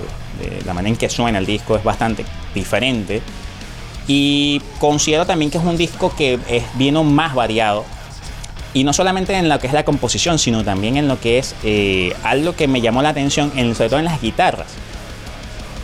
la 0.65 0.73
manera 0.73 0.89
en 0.89 0.97
que 0.97 1.09
suena 1.09 1.37
el 1.37 1.45
disco 1.45 1.75
es 1.75 1.83
bastante 1.83 2.25
diferente. 2.55 3.21
Y 4.07 4.61
considero 4.79 5.25
también 5.25 5.51
que 5.51 5.59
es 5.59 5.63
un 5.63 5.77
disco 5.77 6.13
que 6.15 6.39
es, 6.49 6.63
vino 6.75 7.03
más 7.03 7.35
variado. 7.35 7.85
Y 8.73 8.83
no 8.83 8.93
solamente 8.93 9.33
en 9.35 9.49
lo 9.49 9.59
que 9.59 9.67
es 9.67 9.73
la 9.73 9.83
composición, 9.83 10.39
sino 10.39 10.63
también 10.63 10.97
en 10.97 11.07
lo 11.07 11.19
que 11.19 11.37
es 11.37 11.55
eh, 11.63 12.15
algo 12.23 12.55
que 12.55 12.67
me 12.67 12.81
llamó 12.81 13.01
la 13.01 13.09
atención, 13.09 13.51
en, 13.55 13.75
sobre 13.75 13.89
todo 13.89 13.99
en 13.99 14.05
las 14.05 14.21
guitarras. 14.21 14.67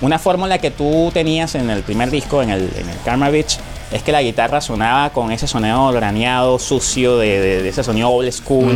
Una 0.02 0.18
fórmula 0.18 0.58
que 0.58 0.72
tú 0.72 1.12
tenías 1.14 1.56
en 1.56 1.70
el 1.70 1.84
primer 1.84 2.10
disco, 2.10 2.42
en 2.42 2.50
el, 2.50 2.72
en 2.78 2.90
el 2.90 3.00
Karma 3.04 3.30
Beach, 3.30 3.60
es 3.92 4.04
que 4.04 4.12
la 4.12 4.22
guitarra 4.22 4.60
sonaba 4.62 5.12
con 5.12 5.32
ese 5.32 5.48
sonido 5.48 5.92
graneado, 5.92 6.60
sucio, 6.60 7.18
de, 7.18 7.68
ese 7.68 7.84
sonido 7.84 8.10
old 8.10 8.32
school, 8.32 8.76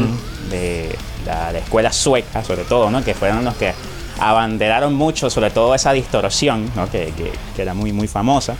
de 0.49 0.95
la, 1.25 1.51
escuela 1.57 1.91
sueca, 1.91 2.43
sobre 2.43 2.63
todo, 2.63 2.89
¿no? 2.89 3.03
que 3.03 3.13
fueron 3.13 3.43
los 3.43 3.55
que 3.55 3.73
abanderaron 4.19 4.93
mucho, 4.93 5.29
sobre 5.29 5.49
todo 5.49 5.75
esa 5.75 5.91
distorsión, 5.93 6.71
¿no? 6.75 6.89
que, 6.89 7.13
que, 7.55 7.61
era 7.61 7.73
muy, 7.73 7.91
muy 7.91 8.07
famosa. 8.07 8.55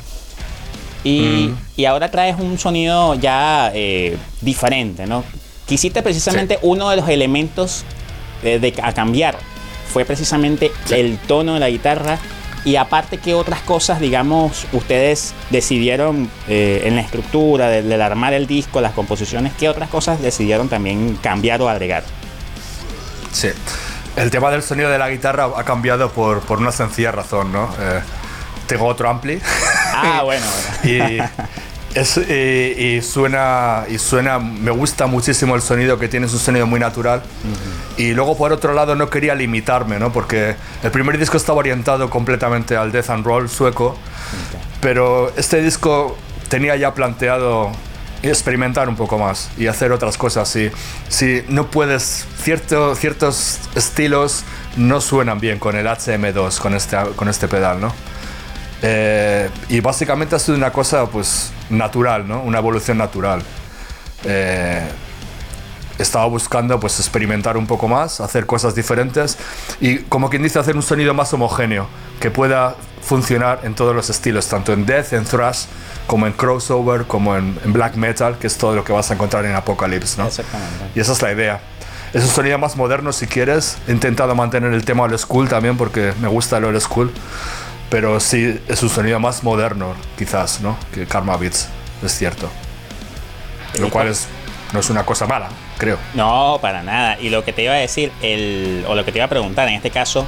Y, 1.04 1.50
y, 1.76 1.86
ahora 1.86 2.12
traes 2.12 2.40
un 2.40 2.60
sonido 2.60 3.16
ya 3.16 3.72
eh, 3.74 4.16
diferente, 4.40 5.08
¿no? 5.08 5.24
Quisiste 5.66 6.04
precisamente 6.04 6.60
uno 6.62 6.92
de 6.92 6.98
los 6.98 7.10
elementos 7.10 7.86
de, 8.44 8.74
a 8.84 8.94
cambiar, 8.94 9.36
fue 9.92 10.06
precisamente 10.06 10.72
el 10.92 11.18
tono 11.18 11.56
de 11.56 11.60
la 11.60 11.70
guitarra 11.70 12.20
y 12.64 12.76
aparte, 12.76 13.18
¿qué 13.18 13.34
otras 13.34 13.62
cosas, 13.62 14.00
digamos, 14.00 14.68
ustedes 14.72 15.34
decidieron 15.50 16.30
eh, 16.48 16.84
en 16.86 16.96
la 16.96 17.02
estructura 17.02 17.70
del, 17.70 18.02
armar 18.02 18.34
el 18.34 18.46
disco, 18.46 18.82
las 18.82 18.94
composiciones, 18.94 19.54
qué 19.58 19.68
otras 19.68 19.90
cosas 19.90 20.22
decidieron 20.22 20.70
también 20.70 21.18
cambiar 21.22 21.62
o 21.62 21.70
agregar? 21.70 22.04
Sí, 23.32 23.50
el 24.16 24.30
tema 24.30 24.52
del 24.52 24.62
sonido 24.62 24.90
de 24.90 24.98
la 24.98 25.10
guitarra 25.10 25.50
ha 25.56 25.64
cambiado 25.64 26.12
por, 26.12 26.42
por 26.42 26.60
una 26.60 26.72
sencilla 26.72 27.12
razón, 27.12 27.52
¿no? 27.52 27.74
Eh, 27.80 28.02
tengo 28.68 28.86
otro 28.86 29.10
ampli. 29.10 29.40
Ah, 29.94 30.22
bueno. 30.26 30.46
y, 30.84 31.20
es, 31.96 32.18
y, 32.18 33.02
suena, 33.02 33.86
y 33.90 33.98
suena, 33.98 34.40
me 34.40 34.72
gusta 34.72 35.08
muchísimo 35.08 35.56
el 35.56 35.62
sonido 35.62 36.00
que 36.00 36.08
tiene, 36.08 36.26
es 36.26 36.34
un 36.34 36.40
sonido 36.40 36.66
muy 36.68 36.80
natural. 36.80 37.22
Y 37.98 38.14
luego 38.14 38.38
por 38.38 38.52
otro 38.52 38.74
lado 38.74 38.96
no 38.96 39.10
quería 39.10 39.36
limitarme, 39.36 40.00
¿no? 40.00 40.12
Porque 40.12 40.56
el 40.84 40.92
primer 40.92 41.18
disco 41.18 41.38
estaba 41.38 41.60
orientado 41.60 42.10
completamente 42.10 42.76
al 42.76 42.92
death 42.92 43.10
and 43.10 43.26
roll 43.26 43.50
sueco, 43.50 43.98
pero 44.80 45.32
este 45.38 45.62
disco 45.62 46.18
tenía 46.48 46.76
ya 46.76 46.94
planteado 46.94 47.72
experimentar 48.24 48.88
un 48.88 48.96
poco 48.96 49.18
más 49.18 49.50
y 49.58 49.68
hacer 49.68 49.92
otras 49.92 50.18
cosas. 50.18 50.48
Si, 50.48 50.70
si 51.10 51.44
no 51.50 51.68
puedes, 51.68 52.26
cierto, 52.42 52.96
ciertos 52.96 53.60
estilos 53.76 54.44
no 54.78 55.02
suenan 55.02 55.40
bien 55.40 55.60
con 55.60 55.76
el 55.76 55.88
HM2, 55.88 56.60
con 56.60 56.76
este, 56.76 56.98
con 57.16 57.28
este 57.28 57.48
pedal, 57.48 57.82
¿no? 57.82 57.94
Eh, 58.84 59.50
y 59.70 59.80
básicamente 59.80 60.36
ha 60.36 60.40
sido 60.40 60.58
una 60.58 60.72
cosa 60.72 61.06
pues 61.06 61.52
natural, 61.72 62.28
¿no? 62.28 62.42
Una 62.42 62.60
evolución 62.60 62.98
natural. 62.98 63.42
Eh, 64.24 64.88
estaba 65.98 66.26
buscando 66.26 66.80
pues 66.80 67.00
experimentar 67.00 67.58
un 67.58 67.68
poco 67.68 67.88
más, 67.88 68.22
hacer 68.22 68.46
cosas 68.46 68.74
diferentes 68.76 69.38
y 69.80 70.00
como 70.00 70.30
quien 70.30 70.44
dice 70.44 70.60
hacer 70.60 70.76
un 70.76 70.82
sonido 70.82 71.14
más 71.14 71.32
homogéneo 71.34 71.88
que 72.20 72.32
pueda 72.32 72.76
funcionar 73.02 73.62
en 73.64 73.76
todos 73.76 73.96
los 73.96 74.10
estilos, 74.10 74.48
tanto 74.48 74.74
en 74.74 74.86
death, 74.86 75.14
en 75.14 75.26
thrash, 75.26 75.66
como 76.08 76.28
en 76.28 76.34
crossover, 76.34 77.06
como 77.06 77.36
en, 77.36 77.58
black 77.66 77.96
metal, 77.96 78.38
que 78.38 78.48
es 78.48 78.58
todo 78.58 78.76
lo 78.76 78.84
que 78.84 78.94
vas 78.94 79.10
a 79.12 79.16
encontrar 79.16 79.46
en 79.46 79.56
Apocalypse, 79.56 80.22
¿no? 80.22 80.30
Y 80.96 81.00
esa 81.00 81.14
es 81.14 81.22
la 81.22 81.32
idea. 81.32 81.62
Es 82.14 82.24
un 82.24 82.30
sonido 82.30 82.58
más 82.58 82.76
moderno 82.76 83.14
si 83.14 83.26
quieres. 83.26 83.78
He 83.88 83.92
intentado 83.92 84.36
mantener 84.36 84.74
el 84.74 84.84
tema 84.84 85.04
old 85.04 85.18
school 85.18 85.48
también 85.48 85.78
porque 85.78 86.14
me 86.20 86.28
gusta 86.28 86.58
el 86.58 86.66
old 86.66 86.80
school 86.82 87.12
pero 87.92 88.22
sí 88.22 88.58
es 88.70 88.82
un 88.82 88.90
sonido 88.90 89.20
más 89.20 89.44
moderno, 89.44 89.94
quizás, 90.18 90.62
¿no? 90.62 90.78
Que 90.94 91.06
Karma 91.06 91.36
Beats, 91.36 91.68
es 92.02 92.18
cierto. 92.18 92.50
Lo 93.80 93.90
cual 93.90 94.08
es, 94.08 94.28
no 94.72 94.80
es 94.80 94.90
una 94.90 95.06
cosa 95.06 95.28
mala, 95.28 95.50
creo. 95.78 95.98
No, 96.14 96.58
para 96.62 96.84
nada. 96.84 97.20
Y 97.20 97.30
lo 97.30 97.44
que 97.44 97.52
te 97.52 97.64
iba 97.64 97.74
a 97.74 97.78
decir, 97.78 98.14
el, 98.22 98.86
o 98.88 98.96
lo 98.96 99.04
que 99.04 99.12
te 99.12 99.18
iba 99.18 99.26
a 99.26 99.30
preguntar 99.30 99.68
en 99.68 99.74
este 99.74 99.90
caso, 99.90 100.26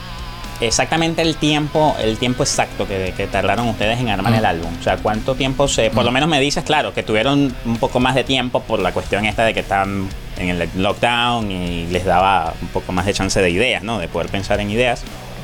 exactamente 0.60 1.21
el 1.21 1.38
tiempo, 1.38 1.95
el 2.02 2.17
tiempo 2.17 2.43
exacto 2.43 2.86
que, 2.86 3.13
que 3.15 3.28
tardaron 3.28 3.69
ustedes 3.69 3.97
en 3.97 4.10
armar 4.10 4.34
el 4.34 4.45
álbum. 4.45 4.71
O 4.78 4.84
sea, 4.84 4.97
¿cuánto 4.97 5.36
tiempo 5.36 5.69
se...? 5.69 5.89
Por 5.89 6.04
lo 6.04 6.12
menos 6.12 6.28
me 6.28 6.41
dices, 6.41 6.65
claro, 6.65 6.93
que 6.93 7.02
tuvieron 7.02 7.56
un 7.63 7.78
poco 7.78 8.02
más 8.02 8.13
de 8.13 8.26
tiempo 8.26 8.62
por 8.62 8.80
la 8.80 8.91
cuestión 8.91 9.23
esta 9.26 9.45
de 9.45 9.54
que 9.54 9.62
estaban 9.62 10.10
en 10.38 10.49
el 10.49 10.69
lockdown 10.76 11.49
y 11.49 11.88
les 11.88 12.04
daba 12.04 12.54
un 12.62 12.67
poco 12.67 12.91
más 12.91 13.06
de 13.06 13.13
chance 13.13 13.41
de 13.41 13.49
ideas, 13.49 13.84
¿no? 13.84 13.99
De 13.99 14.10
poder 14.10 14.28
pensar 14.28 14.60
en 14.60 14.69
ideas. 14.69 15.04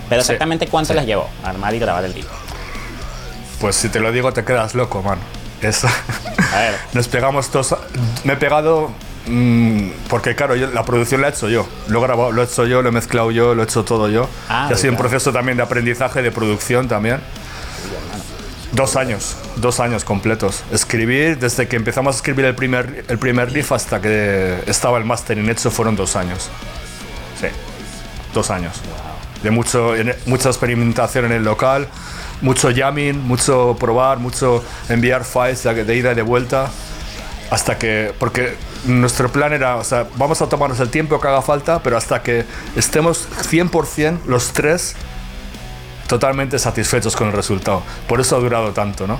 Pero 0.09 0.21
exactamente 0.21 0.67
cuánto 0.67 0.93
les 0.93 1.05
llevó 1.05 1.29
armar 1.43 1.73
y 1.73 1.79
grabar 1.79 2.03
el 2.03 2.13
disco. 2.13 2.33
Pues 3.61 3.75
si 3.75 3.89
te 3.89 3.99
lo 3.99 4.11
digo 4.11 4.33
te 4.33 4.43
quedas 4.43 4.73
loco, 4.73 5.03
man. 5.03 5.19
Eso. 5.61 5.87
A 5.87 6.59
ver. 6.59 6.75
Nos 6.93 7.07
pegamos 7.07 7.49
todos. 7.49 7.75
Me 8.23 8.33
he 8.33 8.37
pegado 8.37 8.91
mm, 9.27 9.89
porque 10.09 10.35
claro, 10.35 10.55
la 10.55 10.83
producción 10.83 11.21
la 11.21 11.27
he 11.27 11.31
hecho 11.31 11.49
yo. 11.49 11.67
Lo 11.87 11.99
he 11.99 12.01
grabado, 12.01 12.31
lo 12.31 12.41
he 12.41 12.45
hecho 12.45 12.65
yo, 12.65 12.81
lo 12.81 12.89
he 12.89 12.91
mezclado 12.91 13.29
yo, 13.31 13.53
lo 13.53 13.61
he 13.61 13.65
hecho 13.65 13.83
todo 13.83 14.09
yo. 14.09 14.27
Ah, 14.49 14.67
y 14.69 14.73
ha 14.73 14.77
sido 14.77 14.93
un 14.93 14.97
proceso 14.97 15.31
también 15.31 15.57
de 15.57 15.63
aprendizaje, 15.63 16.21
de 16.21 16.31
producción 16.31 16.87
también. 16.87 17.19
Dos 18.71 18.95
años, 18.95 19.35
dos 19.57 19.79
años 19.79 20.03
completos. 20.03 20.63
Escribir, 20.71 21.39
desde 21.39 21.67
que 21.67 21.75
empezamos 21.75 22.15
a 22.15 22.17
escribir 22.17 22.45
el 22.45 22.55
primer, 22.55 23.03
el 23.07 23.17
primer 23.17 23.51
riff 23.51 23.71
hasta 23.71 23.99
que 23.99 24.63
estaba 24.67 24.97
el 24.97 25.05
mastering 25.05 25.49
hecho, 25.49 25.71
fueron 25.71 25.95
dos 25.95 26.15
años. 26.15 26.49
Sí, 27.41 27.47
dos 28.33 28.51
años 28.51 28.73
de 29.43 29.51
mucho, 29.51 29.93
mucha 30.25 30.49
experimentación 30.49 31.25
en 31.25 31.31
el 31.31 31.43
local, 31.43 31.87
mucho 32.41 32.69
jamming, 32.73 33.19
mucho 33.19 33.75
probar, 33.79 34.19
mucho 34.19 34.63
enviar 34.89 35.23
files 35.25 35.63
de 35.63 35.95
ida 35.95 36.11
y 36.11 36.15
de 36.15 36.21
vuelta, 36.21 36.69
hasta 37.49 37.77
que, 37.77 38.13
porque 38.19 38.55
nuestro 38.85 39.31
plan 39.31 39.53
era, 39.53 39.77
o 39.77 39.83
sea, 39.83 40.07
vamos 40.15 40.41
a 40.41 40.47
tomarnos 40.47 40.79
el 40.79 40.89
tiempo 40.89 41.19
que 41.19 41.27
haga 41.27 41.41
falta, 41.41 41.81
pero 41.81 41.97
hasta 41.97 42.21
que 42.21 42.45
estemos 42.75 43.27
100% 43.49 44.25
los 44.25 44.53
tres 44.53 44.95
totalmente 46.07 46.57
satisfechos 46.59 47.15
con 47.15 47.27
el 47.27 47.33
resultado. 47.33 47.83
Por 48.07 48.19
eso 48.19 48.35
ha 48.35 48.39
durado 48.39 48.71
tanto, 48.71 49.07
¿no? 49.07 49.19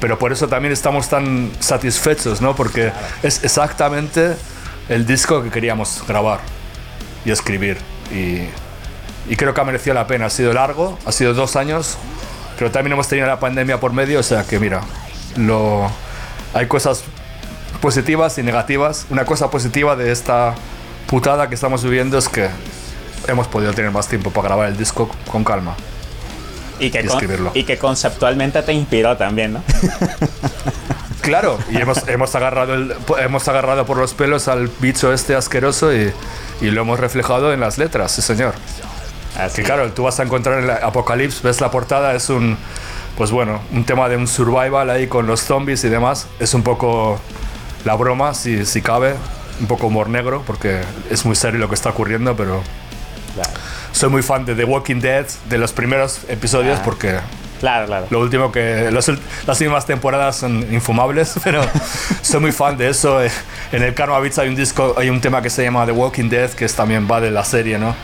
Pero 0.00 0.18
por 0.18 0.32
eso 0.32 0.48
también 0.48 0.72
estamos 0.72 1.08
tan 1.08 1.50
satisfechos, 1.58 2.40
¿no? 2.40 2.54
Porque 2.54 2.92
es 3.22 3.44
exactamente 3.44 4.36
el 4.88 5.06
disco 5.06 5.42
que 5.42 5.50
queríamos 5.50 6.02
grabar 6.06 6.40
y 7.24 7.30
escribir. 7.30 7.78
Y 8.12 8.48
y 9.28 9.36
creo 9.36 9.54
que 9.54 9.60
ha 9.60 9.64
merecido 9.64 9.94
la 9.94 10.06
pena. 10.06 10.26
Ha 10.26 10.30
sido 10.30 10.52
largo, 10.52 10.98
ha 11.04 11.12
sido 11.12 11.34
dos 11.34 11.56
años, 11.56 11.96
pero 12.58 12.70
también 12.70 12.92
hemos 12.94 13.08
tenido 13.08 13.26
la 13.26 13.38
pandemia 13.38 13.78
por 13.78 13.92
medio, 13.92 14.20
o 14.20 14.22
sea 14.22 14.44
que 14.44 14.58
mira, 14.58 14.80
lo, 15.36 15.90
hay 16.54 16.66
cosas 16.66 17.04
positivas 17.80 18.38
y 18.38 18.42
negativas. 18.42 19.06
Una 19.10 19.24
cosa 19.24 19.50
positiva 19.50 19.96
de 19.96 20.12
esta 20.12 20.54
putada 21.06 21.48
que 21.48 21.54
estamos 21.54 21.84
viviendo 21.84 22.18
es 22.18 22.28
que 22.28 22.48
hemos 23.26 23.46
podido 23.48 23.72
tener 23.72 23.90
más 23.90 24.08
tiempo 24.08 24.30
para 24.30 24.48
grabar 24.48 24.68
el 24.68 24.76
disco 24.76 25.10
con 25.30 25.44
calma. 25.44 25.76
Y 26.80 26.90
que, 26.90 27.00
escribirlo. 27.00 27.50
y 27.54 27.64
que 27.64 27.76
conceptualmente 27.76 28.62
te 28.62 28.72
inspiró 28.72 29.16
también, 29.16 29.54
¿no? 29.54 29.62
claro, 31.20 31.58
y 31.70 31.76
hemos, 31.76 32.06
hemos, 32.06 32.32
agarrado 32.36 32.74
el, 32.74 32.94
hemos 33.18 33.48
agarrado 33.48 33.84
por 33.84 33.96
los 33.96 34.14
pelos 34.14 34.46
al 34.46 34.70
bicho 34.78 35.12
este 35.12 35.34
asqueroso 35.34 35.92
y, 35.92 36.12
y 36.60 36.70
lo 36.70 36.82
hemos 36.82 37.00
reflejado 37.00 37.52
en 37.52 37.58
las 37.58 37.78
letras, 37.78 38.12
sí 38.12 38.22
señor 38.22 38.54
que 39.54 39.62
claro, 39.62 39.90
tú 39.92 40.04
vas 40.04 40.18
a 40.20 40.24
encontrar 40.24 40.58
en 40.58 40.64
el 40.64 40.70
Apocalipsis, 40.70 41.42
ves 41.42 41.60
la 41.60 41.70
portada, 41.70 42.14
es 42.14 42.28
un, 42.30 42.56
pues 43.16 43.30
bueno, 43.30 43.60
un 43.72 43.84
tema 43.84 44.08
de 44.08 44.16
un 44.16 44.26
survival 44.26 44.90
ahí 44.90 45.06
con 45.06 45.26
los 45.26 45.40
zombies 45.40 45.84
y 45.84 45.88
demás. 45.88 46.26
Es 46.40 46.54
un 46.54 46.62
poco 46.62 47.20
la 47.84 47.94
broma, 47.94 48.34
si, 48.34 48.66
si 48.66 48.82
cabe, 48.82 49.14
un 49.60 49.66
poco 49.66 49.86
humor 49.86 50.08
negro, 50.08 50.42
porque 50.46 50.80
es 51.10 51.24
muy 51.24 51.36
serio 51.36 51.58
lo 51.58 51.68
que 51.68 51.74
está 51.74 51.90
ocurriendo, 51.90 52.36
pero 52.36 52.62
soy 53.92 54.10
muy 54.10 54.22
fan 54.22 54.44
de 54.44 54.54
The 54.54 54.64
Walking 54.64 55.00
Dead, 55.00 55.26
de 55.48 55.58
los 55.58 55.72
primeros 55.72 56.20
episodios, 56.28 56.78
ah. 56.80 56.82
porque 56.84 57.18
Claro, 57.58 57.86
claro. 57.86 58.06
Lo 58.10 58.20
último 58.20 58.52
que. 58.52 58.90
las 58.90 59.08
últimas 59.08 59.86
temporadas 59.86 60.36
son 60.36 60.64
infumables, 60.72 61.34
pero 61.44 61.62
soy 62.22 62.40
muy 62.40 62.52
fan 62.52 62.76
de 62.76 62.88
eso. 62.88 63.20
En 63.72 63.82
el 63.82 63.94
Karma 63.94 64.18
Beats 64.20 64.38
hay 64.38 64.48
un 64.48 64.56
disco, 64.56 64.94
hay 64.96 65.10
un 65.10 65.20
tema 65.20 65.42
que 65.42 65.50
se 65.50 65.64
llama 65.64 65.84
The 65.84 65.92
Walking 65.92 66.28
Dead, 66.28 66.50
que 66.50 66.64
es, 66.64 66.74
también 66.74 67.08
va 67.10 67.20
de 67.20 67.30
la 67.30 67.44
serie, 67.44 67.78
¿no? 67.78 67.94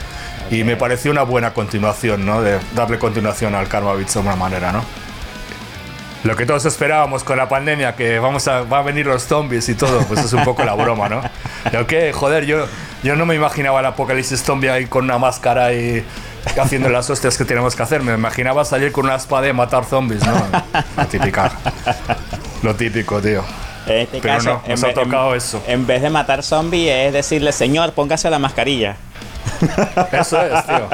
Y 0.51 0.65
me 0.65 0.77
pareció 0.77 1.11
una 1.11 1.23
buena 1.23 1.55
continuación, 1.55 2.25
¿no? 2.27 2.43
De 2.43 2.59
darle 2.75 2.99
continuación 2.99 3.55
al 3.55 3.69
Karma 3.69 3.95
Beats 3.95 4.15
de 4.15 4.21
alguna 4.21 4.37
manera, 4.37 4.73
¿no? 4.73 4.85
Lo 6.25 6.37
que 6.37 6.47
todos 6.47 6.65
esperábamos 6.65 7.23
con 7.23 7.37
la 7.37 7.51
pandemia, 7.51 7.97
que 7.97 8.19
vamos 8.19 8.49
a, 8.49 8.63
va 8.63 8.79
a 8.79 8.83
venir 8.83 9.05
los 9.05 9.25
zombies 9.25 9.69
y 9.69 9.75
todo, 9.75 10.01
pues 10.07 10.21
es 10.21 10.33
un 10.33 10.43
poco 10.43 10.65
la 10.65 10.75
broma, 10.75 11.09
¿no? 11.09 11.21
Lo 11.71 11.87
que, 11.87 12.15
joder, 12.15 12.47
yo, 12.47 12.67
yo 13.03 13.15
no 13.15 13.27
me 13.27 13.35
imaginaba 13.35 13.81
el 13.81 13.87
apocalipsis 13.87 14.43
zombie 14.43 14.71
ahí 14.71 14.87
con 14.87 15.05
una 15.05 15.19
máscara 15.19 15.75
y 15.75 16.03
haciendo 16.59 16.89
las 16.89 17.11
hostias 17.11 17.37
que 17.37 17.45
tenemos 17.45 17.77
que 17.77 17.83
hacer. 17.83 18.03
Me 18.03 18.15
imaginaba 18.15 18.65
salir 18.65 18.91
con 18.91 19.05
una 19.05 19.17
espada 19.17 19.49
y 19.49 19.53
matar 19.53 19.85
zombies, 19.85 20.25
¿no? 20.27 20.33
Lo 20.97 21.07
típico. 21.07 21.43
Lo 22.63 22.75
típico, 22.75 23.21
tío. 23.21 23.45
En 23.87 23.99
este 23.99 24.21
Pero 24.21 24.35
caso, 24.37 24.63
no, 24.67 24.69
nos 24.69 24.85
ha 24.85 24.95
tocado 24.95 25.35
eso. 25.35 25.63
En 25.67 25.87
vez 25.87 26.01
de 26.01 26.09
matar 26.09 26.43
zombies, 26.43 27.09
es 27.09 27.13
decirle, 27.13 27.53
señor, 27.53 27.93
póngase 27.93 28.31
la 28.31 28.39
mascarilla. 28.39 28.97
Eso 30.13 30.41
es, 30.43 30.67
tío. 30.67 30.89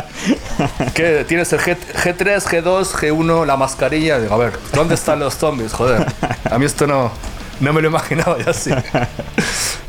¿Qué? 0.95 1.25
Tienes 1.27 1.53
el 1.53 1.61
G, 1.61 1.77
3 2.17 2.47
G2, 2.47 2.85
G1, 2.93 3.47
la 3.47 3.57
mascarilla. 3.57 4.19
Digo, 4.19 4.35
a 4.35 4.39
ver, 4.39 4.53
¿dónde 4.75 4.95
están 4.95 5.19
los 5.21 5.35
zombies? 5.37 5.73
Joder. 5.73 6.07
A 6.51 6.59
mí 6.59 6.65
esto 6.67 6.87
no, 6.87 7.11
no 7.61 7.73
me 7.73 7.81
lo 7.83 7.89
imaginaba 7.89 8.37
ya 8.39 8.51
así. 8.51 8.71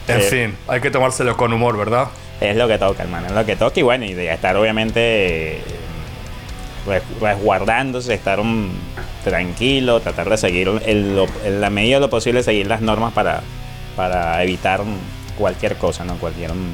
En 0.07 0.19
Eh, 0.19 0.21
fin, 0.21 0.55
hay 0.67 0.81
que 0.81 0.89
tomárselo 0.91 1.37
con 1.37 1.53
humor, 1.53 1.77
¿verdad? 1.77 2.07
Es 2.39 2.55
lo 2.55 2.67
que 2.67 2.77
toca, 2.79 3.03
hermano, 3.03 3.27
es 3.27 3.33
lo 3.33 3.45
que 3.45 3.55
toca 3.55 3.79
y 3.79 3.83
bueno, 3.83 4.03
y 4.05 4.13
de 4.13 4.33
estar 4.33 4.55
obviamente 4.57 5.61
res- 6.87 7.03
resguardándose, 7.21 8.13
estar 8.15 8.39
um, 8.39 8.71
tranquilo, 9.23 9.99
tratar 9.99 10.27
de 10.29 10.37
seguir 10.37 10.69
en, 10.85 11.15
lo- 11.15 11.27
en 11.45 11.61
la 11.61 11.69
medida 11.69 11.95
de 11.97 12.01
lo 12.01 12.09
posible 12.09 12.41
seguir 12.41 12.65
las 12.67 12.81
normas 12.81 13.13
para, 13.13 13.41
para 13.95 14.41
evitar 14.43 14.81
cualquier 15.37 15.75
cosa, 15.77 16.03
¿no? 16.03 16.15
Cualquier, 16.15 16.51
um, 16.51 16.65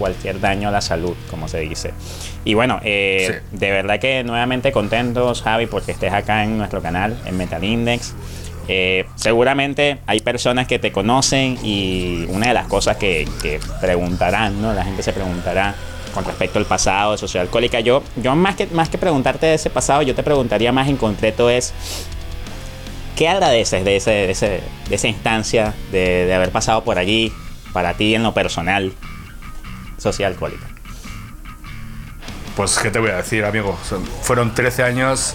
cualquier 0.00 0.40
daño 0.40 0.68
a 0.68 0.72
la 0.72 0.80
salud, 0.80 1.14
como 1.30 1.46
se 1.46 1.60
dice. 1.60 1.92
Y 2.44 2.54
bueno, 2.54 2.80
eh, 2.82 3.42
de 3.52 3.70
verdad 3.70 4.00
que 4.00 4.24
nuevamente 4.24 4.72
contentos, 4.72 5.42
Javi, 5.42 5.66
porque 5.66 5.92
estés 5.92 6.12
acá 6.12 6.42
en 6.42 6.58
nuestro 6.58 6.80
canal, 6.82 7.16
en 7.26 7.36
Metal 7.36 7.62
Index. 7.62 8.14
Eh, 8.66 9.04
seguramente 9.16 9.98
hay 10.06 10.20
personas 10.20 10.66
que 10.66 10.78
te 10.78 10.90
conocen 10.92 11.58
y 11.62 12.24
una 12.30 12.48
de 12.48 12.54
las 12.54 12.66
cosas 12.66 12.96
que, 12.96 13.28
que 13.42 13.60
preguntarán, 13.80 14.60
¿no? 14.62 14.72
La 14.72 14.84
gente 14.84 15.02
se 15.02 15.12
preguntará 15.12 15.74
con 16.14 16.24
respecto 16.24 16.58
al 16.58 16.64
pasado 16.66 17.12
de 17.12 17.18
Sociedad 17.18 17.46
Alcohólica. 17.46 17.80
Yo, 17.80 18.02
yo 18.16 18.34
más, 18.36 18.56
que, 18.56 18.66
más 18.68 18.88
que 18.88 18.96
preguntarte 18.98 19.46
de 19.46 19.54
ese 19.54 19.70
pasado, 19.70 20.02
yo 20.02 20.14
te 20.14 20.22
preguntaría 20.22 20.72
más 20.72 20.88
en 20.88 20.96
concreto 20.96 21.50
es, 21.50 21.72
¿qué 23.16 23.28
agradeces 23.28 23.84
de, 23.84 23.96
ese, 23.96 24.10
de, 24.10 24.30
ese- 24.30 24.60
de 24.88 24.94
esa 24.94 25.08
instancia 25.08 25.74
de, 25.92 26.26
de 26.26 26.34
haber 26.34 26.50
pasado 26.50 26.82
por 26.84 26.98
allí 26.98 27.32
para 27.72 27.94
ti 27.94 28.14
en 28.14 28.22
lo 28.22 28.34
personal, 28.34 28.92
Sociedad 30.00 30.32
Alcohólica? 30.32 30.66
Pues, 32.56 32.78
¿qué 32.78 32.90
te 32.90 32.98
voy 32.98 33.10
a 33.10 33.16
decir, 33.16 33.44
amigo? 33.44 33.78
Fueron 34.22 34.54
13 34.54 34.82
años, 34.82 35.34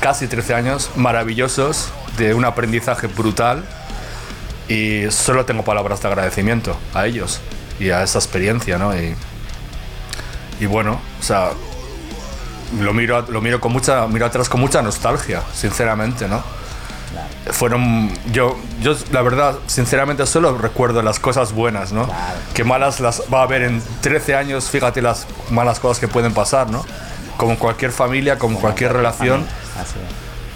casi 0.00 0.26
13 0.26 0.54
años, 0.54 0.90
maravillosos, 0.94 1.88
de 2.18 2.34
un 2.34 2.44
aprendizaje 2.44 3.06
brutal. 3.06 3.64
Y 4.68 5.10
solo 5.10 5.44
tengo 5.44 5.64
palabras 5.64 6.00
de 6.00 6.08
agradecimiento 6.08 6.76
a 6.94 7.06
ellos 7.06 7.40
y 7.78 7.90
a 7.90 8.02
esa 8.02 8.18
experiencia, 8.18 8.78
¿no? 8.78 8.96
Y, 8.96 9.14
y 10.60 10.66
bueno, 10.66 11.00
o 11.20 11.22
sea, 11.22 11.50
lo 12.80 12.94
miro, 12.94 13.22
lo 13.28 13.40
miro 13.40 13.60
con 13.60 13.72
mucha, 13.72 14.06
miro 14.06 14.26
atrás 14.26 14.48
con 14.48 14.60
mucha 14.60 14.80
nostalgia, 14.80 15.42
sinceramente, 15.54 16.28
¿no? 16.28 16.42
Fueron, 17.50 18.10
yo, 18.32 18.56
yo 18.80 18.96
la 19.12 19.22
verdad, 19.22 19.56
sinceramente 19.66 20.26
solo 20.26 20.56
recuerdo 20.56 21.02
las 21.02 21.18
cosas 21.18 21.52
buenas, 21.52 21.92
¿no? 21.92 22.06
Claro. 22.06 22.38
Que 22.54 22.64
malas 22.64 23.00
las 23.00 23.22
va 23.32 23.40
a 23.40 23.42
haber 23.42 23.62
en 23.62 23.82
13 24.00 24.34
años, 24.34 24.70
fíjate 24.70 25.02
las 25.02 25.26
malas 25.50 25.80
cosas 25.80 26.00
que 26.00 26.08
pueden 26.08 26.32
pasar, 26.32 26.70
¿no? 26.70 26.84
Como 27.36 27.58
cualquier 27.58 27.92
familia, 27.92 28.38
como 28.38 28.60
cualquier 28.60 28.92
relación, 28.92 29.46
Así. 29.80 29.96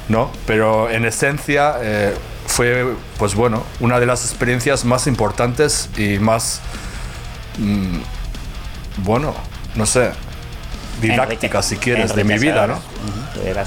¿no? 0.08 0.30
Pero 0.46 0.88
en 0.90 1.04
esencia 1.04 1.76
eh, 1.80 2.14
fue, 2.46 2.94
pues 3.18 3.34
bueno, 3.34 3.62
una 3.80 4.00
de 4.00 4.06
las 4.06 4.24
experiencias 4.24 4.84
más 4.84 5.06
importantes 5.06 5.90
y 5.96 6.18
más, 6.18 6.60
mm, 7.58 7.98
bueno, 8.98 9.34
no 9.74 9.86
sé, 9.86 10.10
didácticas, 11.00 11.64
si 11.66 11.76
quieres, 11.76 12.14
de 12.14 12.24
mi 12.24 12.38
vida, 12.38 12.66
¿no? 12.66 12.78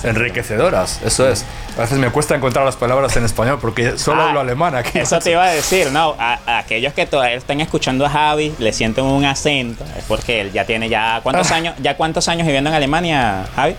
Enriquecedoras, 0.04 1.00
eso 1.04 1.28
es. 1.30 1.46
A 1.78 1.82
veces 1.82 1.98
me 1.98 2.10
cuesta 2.10 2.36
encontrar 2.36 2.66
las 2.66 2.76
palabras 2.76 3.16
en 3.18 3.24
español 3.26 3.58
porque 3.62 3.98
solo 3.98 4.22
Ah, 4.24 4.28
hablo 4.28 4.42
alemán 4.42 4.76
aquí. 4.76 5.00
Eso 5.00 5.20
te 5.20 5.32
iba 5.32 5.44
a 5.44 5.50
decir, 5.52 5.92
no, 5.92 6.16
a, 6.20 6.40
a 6.46 6.60
aquellos 6.60 6.94
que 6.94 7.06
todavía 7.06 7.36
están 7.38 7.62
escuchando 7.62 8.06
a 8.06 8.10
Javi, 8.10 8.54
le 8.60 8.74
sienten 8.74 9.06
un 9.06 9.24
acento, 9.26 9.84
es 9.98 10.04
porque 10.06 10.42
él 10.42 10.52
ya 10.52 10.66
tiene 10.66 10.90
ya 10.90 11.20
cuántos 11.24 11.52
Ah. 11.52 11.56
años, 11.56 11.76
ya 11.80 11.96
cuántos 11.96 12.28
años 12.28 12.46
viviendo 12.46 12.70
en 12.70 12.76
Alemania, 12.76 13.46
Javi? 13.56 13.76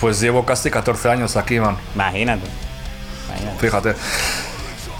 Pues 0.00 0.20
llevo 0.20 0.44
casi 0.44 0.70
14 0.70 1.10
años 1.10 1.36
aquí, 1.36 1.58
man. 1.58 1.76
Imagínate. 1.94 2.46
Imagínate. 3.28 3.58
Fíjate. 3.58 3.94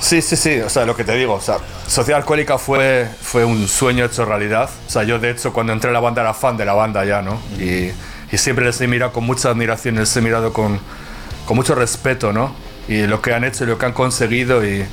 Sí, 0.08 0.22
sí, 0.22 0.36
sí, 0.36 0.58
o 0.60 0.70
sea, 0.70 0.86
lo 0.86 0.96
que 0.96 1.04
te 1.04 1.14
digo, 1.14 1.34
o 1.34 1.40
sea, 1.40 1.58
Sociedad 1.86 2.20
Alcohólica 2.22 2.56
fue, 2.56 3.06
fue 3.20 3.44
un 3.44 3.68
sueño 3.68 4.06
hecho 4.06 4.24
realidad. 4.24 4.70
O 4.86 4.90
sea, 4.90 5.02
yo 5.02 5.18
de 5.18 5.30
hecho 5.30 5.52
cuando 5.52 5.74
entré 5.74 5.90
a 5.90 5.92
la 5.92 6.00
banda 6.00 6.22
era 6.22 6.32
fan 6.32 6.56
de 6.56 6.64
la 6.64 6.72
banda 6.72 7.04
ya, 7.04 7.20
¿no? 7.20 7.38
Y, 7.58 7.90
siempre 8.38 8.64
les 8.64 8.80
he 8.80 8.86
mirado 8.86 9.12
con 9.12 9.24
mucha 9.24 9.50
admiración, 9.50 9.96
les 9.96 10.16
he 10.16 10.22
mirado 10.22 10.52
con, 10.54 10.80
con 11.44 11.56
mucho 11.56 11.74
respeto, 11.74 12.32
¿no? 12.32 12.54
Y 12.88 13.06
lo 13.06 13.20
que 13.20 13.34
han 13.34 13.44
hecho 13.44 13.64
y 13.64 13.66
lo 13.66 13.76
que 13.76 13.84
han 13.86 13.92
conseguido 13.92 14.64
y, 14.66 14.86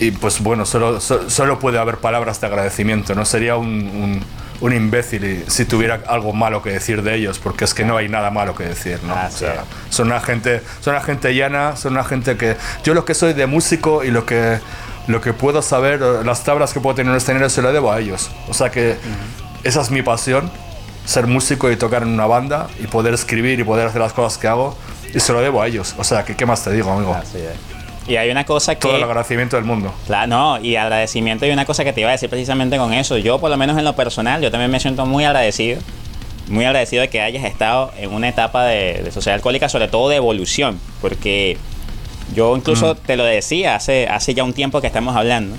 y 0.00 0.10
pues 0.12 0.40
bueno, 0.40 0.64
solo, 0.66 1.00
so- 1.00 1.28
solo 1.30 1.58
puede 1.58 1.78
haber 1.78 1.98
palabras 1.98 2.40
de 2.40 2.46
agradecimiento, 2.46 3.14
¿no? 3.14 3.24
Sería 3.26 3.56
un, 3.56 4.22
un 4.60 4.72
imbécil 4.72 5.24
y- 5.24 5.44
si 5.50 5.64
tuviera 5.64 6.00
algo 6.06 6.32
malo 6.32 6.62
que 6.62 6.70
decir 6.70 7.02
de 7.02 7.14
ellos, 7.14 7.38
porque 7.38 7.64
es 7.64 7.74
que 7.74 7.84
no 7.84 7.96
hay 7.96 8.08
nada 8.08 8.30
malo 8.30 8.54
que 8.54 8.64
decir, 8.64 8.98
¿no? 9.04 9.14
Así 9.14 9.34
O 9.34 9.38
sea, 9.48 9.54
es. 9.88 9.94
son 9.94 10.06
una 10.08 10.20
gente, 10.20 10.62
son 10.80 10.94
una 10.94 11.02
gente 11.04 11.34
llana, 11.34 11.76
son 11.76 11.92
una 11.92 12.04
gente 12.04 12.36
que 12.36 12.56
yo 12.84 12.94
lo 12.94 13.04
que 13.04 13.14
soy 13.14 13.32
de 13.34 13.46
músico 13.46 14.02
y 14.04 14.10
lo 14.10 14.24
que 14.26 14.58
lo 15.08 15.20
que 15.20 15.32
puedo 15.32 15.62
saber, 15.62 16.00
las 16.00 16.42
tablas 16.42 16.72
que 16.72 16.80
puedo 16.80 16.96
tener 16.96 17.10
en 17.10 17.12
el 17.14 17.18
escenario 17.18 17.48
se 17.48 17.62
lo 17.62 17.72
debo 17.72 17.92
a 17.92 18.00
ellos. 18.00 18.28
O 18.48 18.54
sea 18.54 18.70
que 18.72 18.96
esa 19.62 19.80
es 19.80 19.90
mi 19.92 20.02
pasión, 20.02 20.50
ser 21.04 21.28
músico 21.28 21.70
y 21.70 21.76
tocar 21.76 22.02
en 22.02 22.08
una 22.08 22.26
banda 22.26 22.66
y 22.80 22.88
poder 22.88 23.14
escribir 23.14 23.60
y 23.60 23.62
poder 23.64 23.86
hacer 23.86 24.00
las 24.00 24.12
cosas 24.12 24.36
que 24.36 24.48
hago 24.48 24.76
y 25.14 25.20
se 25.20 25.32
lo 25.32 25.40
debo 25.42 25.62
a 25.62 25.68
ellos. 25.68 25.94
O 25.96 26.02
sea 26.02 26.24
que 26.24 26.34
qué 26.34 26.44
más 26.44 26.64
te 26.64 26.72
digo, 26.72 26.90
amigo. 26.90 27.14
Y 28.08 28.16
hay 28.16 28.30
una 28.30 28.44
cosa 28.44 28.74
que 28.76 28.82
Todo 28.82 28.96
el 28.96 29.02
agradecimiento 29.02 29.56
del 29.56 29.64
mundo. 29.64 29.92
Claro, 30.06 30.28
no, 30.28 30.60
y 30.60 30.76
agradecimiento 30.76 31.44
y 31.46 31.50
una 31.50 31.64
cosa 31.64 31.82
que 31.84 31.92
te 31.92 32.00
iba 32.02 32.10
a 32.10 32.12
decir 32.12 32.30
precisamente 32.30 32.76
con 32.78 32.92
eso. 32.92 33.16
Yo, 33.18 33.38
por 33.40 33.50
lo 33.50 33.56
menos 33.56 33.76
en 33.78 33.84
lo 33.84 33.96
personal, 33.96 34.40
yo 34.40 34.50
también 34.50 34.70
me 34.70 34.78
siento 34.78 35.06
muy 35.06 35.24
agradecido. 35.24 35.80
Muy 36.48 36.64
agradecido 36.64 37.02
de 37.02 37.08
que 37.08 37.20
hayas 37.20 37.44
estado 37.44 37.90
en 37.98 38.12
una 38.12 38.28
etapa 38.28 38.64
de, 38.64 39.02
de 39.02 39.10
sociedad 39.10 39.34
alcohólica, 39.34 39.68
sobre 39.68 39.88
todo 39.88 40.08
de 40.08 40.16
evolución. 40.16 40.78
Porque 41.00 41.58
yo 42.34 42.56
incluso 42.56 42.94
te 42.94 43.16
lo 43.16 43.24
decía 43.24 43.74
hace, 43.74 44.06
hace 44.08 44.34
ya 44.34 44.44
un 44.44 44.52
tiempo 44.52 44.80
que 44.80 44.86
estamos 44.86 45.16
hablando. 45.16 45.56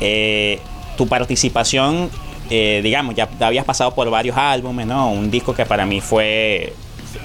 eh, 0.00 0.60
tu 0.96 1.06
participación, 1.08 2.10
eh, 2.50 2.80
digamos, 2.82 3.14
ya 3.14 3.28
habías 3.40 3.64
pasado 3.64 3.94
por 3.94 4.08
varios 4.10 4.36
álbumes, 4.36 4.86
¿no? 4.86 5.10
Un 5.10 5.30
disco 5.30 5.54
que 5.54 5.64
para 5.64 5.86
mí 5.86 6.00
fue 6.00 6.74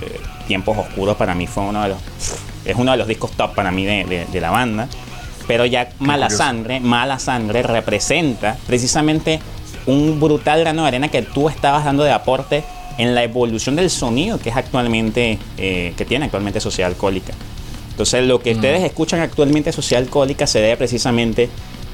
eh, 0.02 0.20
Tiempos 0.48 0.78
Oscuros, 0.78 1.18
para 1.18 1.36
mí 1.36 1.46
fue 1.48 1.64
uno 1.64 1.84
de 1.84 1.90
los. 1.90 1.98
Es 2.66 2.76
uno 2.78 2.92
de 2.92 2.98
los 2.98 3.08
discos 3.08 3.32
top 3.32 3.54
para 3.56 3.72
mí 3.72 3.86
de, 3.86 4.06
de- 4.06 4.26
de 4.26 4.42
la 4.42 4.50
banda. 4.52 4.88
Pero 5.48 5.66
ya 5.66 5.90
Mala. 6.00 6.30
Sangre, 6.30 6.80
Mala 6.80 7.20
Sangre 7.20 7.62
representa 7.62 8.58
precisamente 8.66 9.40
un 9.86 10.20
brutal 10.20 10.60
grano 10.62 10.82
de 10.82 10.88
arena 10.88 11.10
que 11.10 11.22
tú 11.22 11.48
estabas 11.50 11.86
dando 11.86 12.04
de 12.04 12.12
aporte 12.12 12.64
en 12.98 13.14
la 13.14 13.24
evolución 13.24 13.76
del 13.76 13.90
sonido 13.92 14.40
que 14.40 14.50
es 14.50 14.56
actualmente, 14.58 15.38
eh, 15.58 15.94
que 15.98 16.06
tiene 16.06 16.26
actualmente 16.26 16.60
Sociedad 16.60 16.90
Alcohólica. 16.90 17.34
Entonces, 17.92 18.26
lo 18.26 18.40
que 18.42 18.54
ustedes 18.54 18.84
escuchan 18.84 19.20
actualmente 19.20 19.72
Sociedad 19.72 20.04
Alcohólica 20.04 20.48
se 20.48 20.60
debe 20.60 20.78
precisamente 20.78 21.50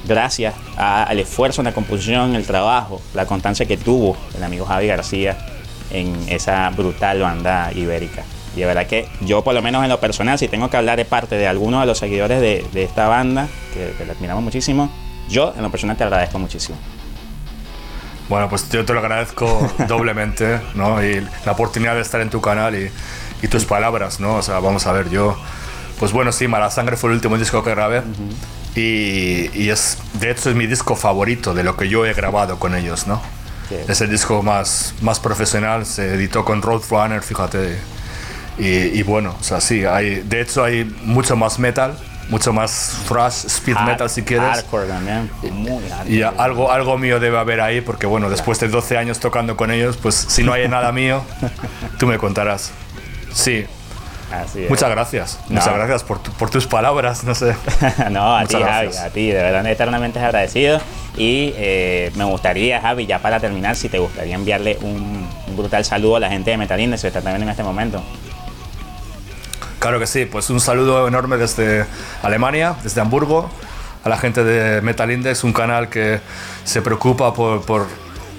gracias 0.08 0.54
a- 0.76 1.04
al 1.04 1.18
esfuerzo 1.18 1.60
en 1.60 1.66
la 1.66 1.72
composición, 1.74 2.34
el 2.34 2.46
trabajo, 2.46 3.00
la 3.14 3.26
constancia 3.26 3.66
que 3.66 3.76
tuvo 3.76 4.16
el 4.36 4.42
amigo 4.42 4.64
Javi 4.64 4.86
García 4.86 5.36
en 5.90 6.14
esa 6.28 6.70
brutal 6.70 7.20
banda 7.20 7.70
ibérica. 7.74 8.24
Y 8.56 8.60
de 8.60 8.66
verdad 8.66 8.86
que 8.86 9.08
yo, 9.20 9.42
por 9.42 9.54
lo 9.54 9.62
menos 9.62 9.82
en 9.82 9.88
lo 9.88 9.98
personal, 10.00 10.38
si 10.38 10.48
tengo 10.48 10.68
que 10.68 10.76
hablar 10.76 10.96
de 10.98 11.04
parte 11.04 11.36
de 11.36 11.46
alguno 11.46 11.80
de 11.80 11.86
los 11.86 11.98
seguidores 11.98 12.40
de, 12.40 12.66
de 12.72 12.82
esta 12.84 13.08
banda, 13.08 13.48
que, 13.72 13.94
que 13.96 14.04
la 14.04 14.12
admiramos 14.12 14.44
muchísimo, 14.44 14.90
yo 15.28 15.54
en 15.56 15.62
lo 15.62 15.70
personal 15.70 15.96
te 15.96 16.04
agradezco 16.04 16.38
muchísimo. 16.38 16.76
Bueno, 18.28 18.48
pues 18.48 18.68
yo 18.70 18.84
te 18.84 18.92
lo 18.92 19.00
agradezco 19.00 19.70
doblemente, 19.88 20.60
¿no? 20.74 21.02
Y 21.02 21.26
la 21.44 21.52
oportunidad 21.52 21.94
de 21.94 22.00
estar 22.02 22.20
en 22.20 22.30
tu 22.30 22.40
canal 22.40 22.74
y, 22.74 22.90
y 23.42 23.48
tus 23.48 23.64
palabras, 23.64 24.20
¿no? 24.20 24.36
O 24.36 24.42
sea, 24.42 24.58
vamos 24.60 24.86
a 24.86 24.92
ver, 24.92 25.08
yo... 25.10 25.36
Pues 25.98 26.12
bueno, 26.12 26.32
sí, 26.32 26.48
Mala 26.48 26.70
Sangre 26.70 26.96
fue 26.96 27.10
el 27.10 27.16
último 27.16 27.38
disco 27.38 27.62
que 27.62 27.70
grabé. 27.70 28.02
y, 28.74 29.50
y 29.54 29.70
es, 29.70 29.98
de 30.14 30.30
hecho, 30.30 30.50
es 30.50 30.56
mi 30.56 30.66
disco 30.66 30.96
favorito 30.96 31.54
de 31.54 31.62
lo 31.62 31.76
que 31.76 31.88
yo 31.88 32.04
he 32.06 32.12
grabado 32.12 32.58
con 32.58 32.74
ellos, 32.74 33.06
¿no? 33.06 33.20
Sí. 33.68 33.76
Es 33.86 34.00
el 34.00 34.10
disco 34.10 34.42
más, 34.42 34.94
más 35.00 35.20
profesional, 35.20 35.86
se 35.86 36.14
editó 36.14 36.44
con 36.44 36.60
Roadrunner, 36.60 37.22
fíjate. 37.22 37.78
Y, 38.58 38.68
y 38.68 39.02
bueno, 39.02 39.34
o 39.40 39.42
sea, 39.42 39.60
sí, 39.60 39.84
hay, 39.84 40.16
de 40.20 40.40
hecho 40.40 40.62
hay 40.64 40.84
mucho 41.04 41.36
más 41.36 41.58
metal, 41.58 41.96
mucho 42.28 42.52
más 42.52 42.98
thrash, 43.08 43.46
speed 43.46 43.76
metal 43.86 44.08
si 44.10 44.22
quieres. 44.22 44.48
Hardcore 44.48 44.86
también. 44.88 45.30
Muy 45.52 45.82
hardcore. 45.88 46.10
Y 46.14 46.22
algo, 46.22 46.70
algo 46.70 46.98
mío 46.98 47.18
debe 47.18 47.38
haber 47.38 47.60
ahí, 47.60 47.80
porque 47.80 48.06
bueno, 48.06 48.28
después 48.30 48.60
de 48.60 48.68
12 48.68 48.96
años 48.98 49.18
tocando 49.20 49.56
con 49.56 49.70
ellos, 49.70 49.96
pues 49.96 50.14
si 50.14 50.42
no 50.44 50.52
hay 50.52 50.68
nada 50.68 50.92
mío, 50.92 51.22
tú 51.98 52.06
me 52.06 52.18
contarás. 52.18 52.70
Sí, 53.32 53.64
Así 54.30 54.64
es. 54.64 54.70
muchas 54.70 54.90
gracias. 54.90 55.38
No. 55.48 55.56
Muchas 55.60 55.74
gracias 55.74 56.02
por, 56.04 56.18
tu- 56.22 56.32
por 56.32 56.48
tus 56.50 56.66
palabras, 56.66 57.24
no 57.24 57.34
sé. 57.34 57.54
no, 58.10 58.36
a 58.36 58.44
ti, 58.46 58.56
Javi, 58.56 58.94
a 58.96 59.10
ti, 59.10 59.28
de 59.28 59.42
verdad, 59.42 59.66
eternamente 59.66 60.18
agradecido. 60.18 60.78
Y 61.16 61.52
eh, 61.56 62.10
me 62.16 62.24
gustaría, 62.24 62.80
Javi, 62.80 63.04
ya 63.06 63.18
para 63.18 63.40
terminar, 63.40 63.76
si 63.76 63.88
te 63.90 63.98
gustaría 63.98 64.34
enviarle 64.34 64.78
un, 64.82 65.26
un 65.46 65.56
brutal 65.56 65.84
saludo 65.84 66.16
a 66.16 66.20
la 66.20 66.30
gente 66.30 66.50
de 66.50 66.56
Metal 66.56 66.78
Index 66.80 67.02
que 67.02 67.08
está 67.08 67.20
también 67.20 67.42
en 67.42 67.48
este 67.50 67.62
momento. 67.62 68.02
Claro 69.82 69.98
que 69.98 70.06
sí, 70.06 70.26
pues 70.26 70.48
un 70.48 70.60
saludo 70.60 71.08
enorme 71.08 71.36
desde 71.38 71.86
Alemania, 72.22 72.76
desde 72.84 73.00
Hamburgo, 73.00 73.50
a 74.04 74.08
la 74.08 74.16
gente 74.16 74.44
de 74.44 74.80
Metal 74.80 75.10
Index, 75.10 75.42
un 75.42 75.52
canal 75.52 75.88
que 75.88 76.20
se 76.62 76.82
preocupa 76.82 77.34
por, 77.34 77.62
por 77.62 77.88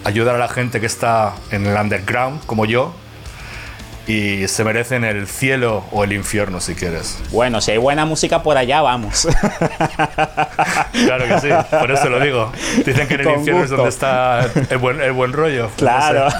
ayudar 0.05 0.35
a 0.35 0.37
la 0.37 0.47
gente 0.47 0.79
que 0.79 0.85
está 0.85 1.33
en 1.51 1.65
el 1.65 1.75
underground, 1.75 2.45
como 2.45 2.63
yo. 2.63 2.93
y 4.05 4.47
se 4.47 4.63
merecen 4.63 5.03
el 5.05 5.27
cielo 5.27 5.85
o 5.91 6.03
el 6.03 6.11
infierno 6.11 6.59
si 6.59 6.75
quieres. 6.75 7.17
Bueno, 7.31 7.61
si 7.61 7.71
hay 7.71 7.77
buena 7.77 8.05
música 8.05 8.43
por 8.43 8.57
allá, 8.57 8.81
vamos. 8.81 9.27
claro 10.91 11.27
que 11.27 11.39
sí, 11.39 11.49
por 11.69 11.91
eso 11.91 12.09
lo 12.09 12.19
digo. 12.19 12.51
Dicen 12.85 13.07
que 13.07 13.13
en 13.15 13.21
el 13.21 13.29
infierno 13.37 13.63
es 13.63 13.69
donde 13.69 13.89
está 13.89 14.49
el 14.69 14.77
buen, 14.77 15.01
el 15.01 15.13
buen 15.13 15.31
rollo. 15.31 15.69
Claro. 15.77 16.27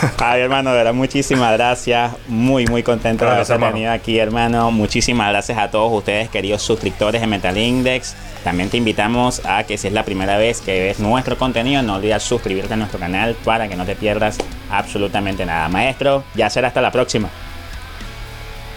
Ay, 0.18 0.40
hermano, 0.42 0.70
de 0.70 0.76
verdad, 0.76 0.94
muchísimas 0.94 1.52
gracias. 1.52 2.12
Muy, 2.28 2.66
muy 2.66 2.82
contento 2.82 3.24
de 3.24 3.30
haber 3.32 3.58
venido 3.58 3.92
aquí, 3.92 4.18
hermano. 4.18 4.70
Muchísimas 4.70 5.28
gracias 5.30 5.58
a 5.58 5.70
todos 5.70 5.92
ustedes, 5.92 6.28
queridos 6.28 6.62
suscriptores 6.62 7.20
de 7.20 7.26
Metal 7.26 7.56
Index. 7.56 8.14
También 8.44 8.70
te 8.70 8.76
invitamos 8.78 9.42
a 9.44 9.64
que 9.64 9.76
si 9.76 9.88
es 9.88 9.92
la 9.92 10.04
primera 10.04 10.38
vez 10.38 10.60
que 10.60 10.80
ves 10.80 11.00
nuestro 11.00 11.36
contenido, 11.36 11.82
no 11.82 11.96
olvides 11.96 12.22
suscribirte 12.22 12.74
a 12.74 12.76
nuestro 12.76 12.98
canal 12.98 13.36
para 13.44 13.68
que 13.68 13.76
no 13.76 13.84
te 13.84 13.96
pierdas 13.96 14.38
absolutamente 14.70 15.44
nada. 15.44 15.68
Maestro, 15.68 16.24
ya 16.34 16.48
será 16.48 16.68
hasta 16.68 16.80
la 16.80 16.90
próxima. 16.90 17.28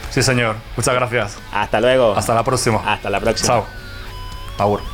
Sí, 0.09 0.21
señor. 0.21 0.57
Muchas 0.75 0.93
gracias. 0.93 1.38
Hasta 1.51 1.81
luego. 1.81 2.15
Hasta 2.15 2.36
la 2.36 2.43
próxima. 2.43 2.81
Hasta 2.86 3.09
la 3.09 3.19
próxima. 3.19 3.47
Chao. 3.47 3.65
Agur. 4.59 4.92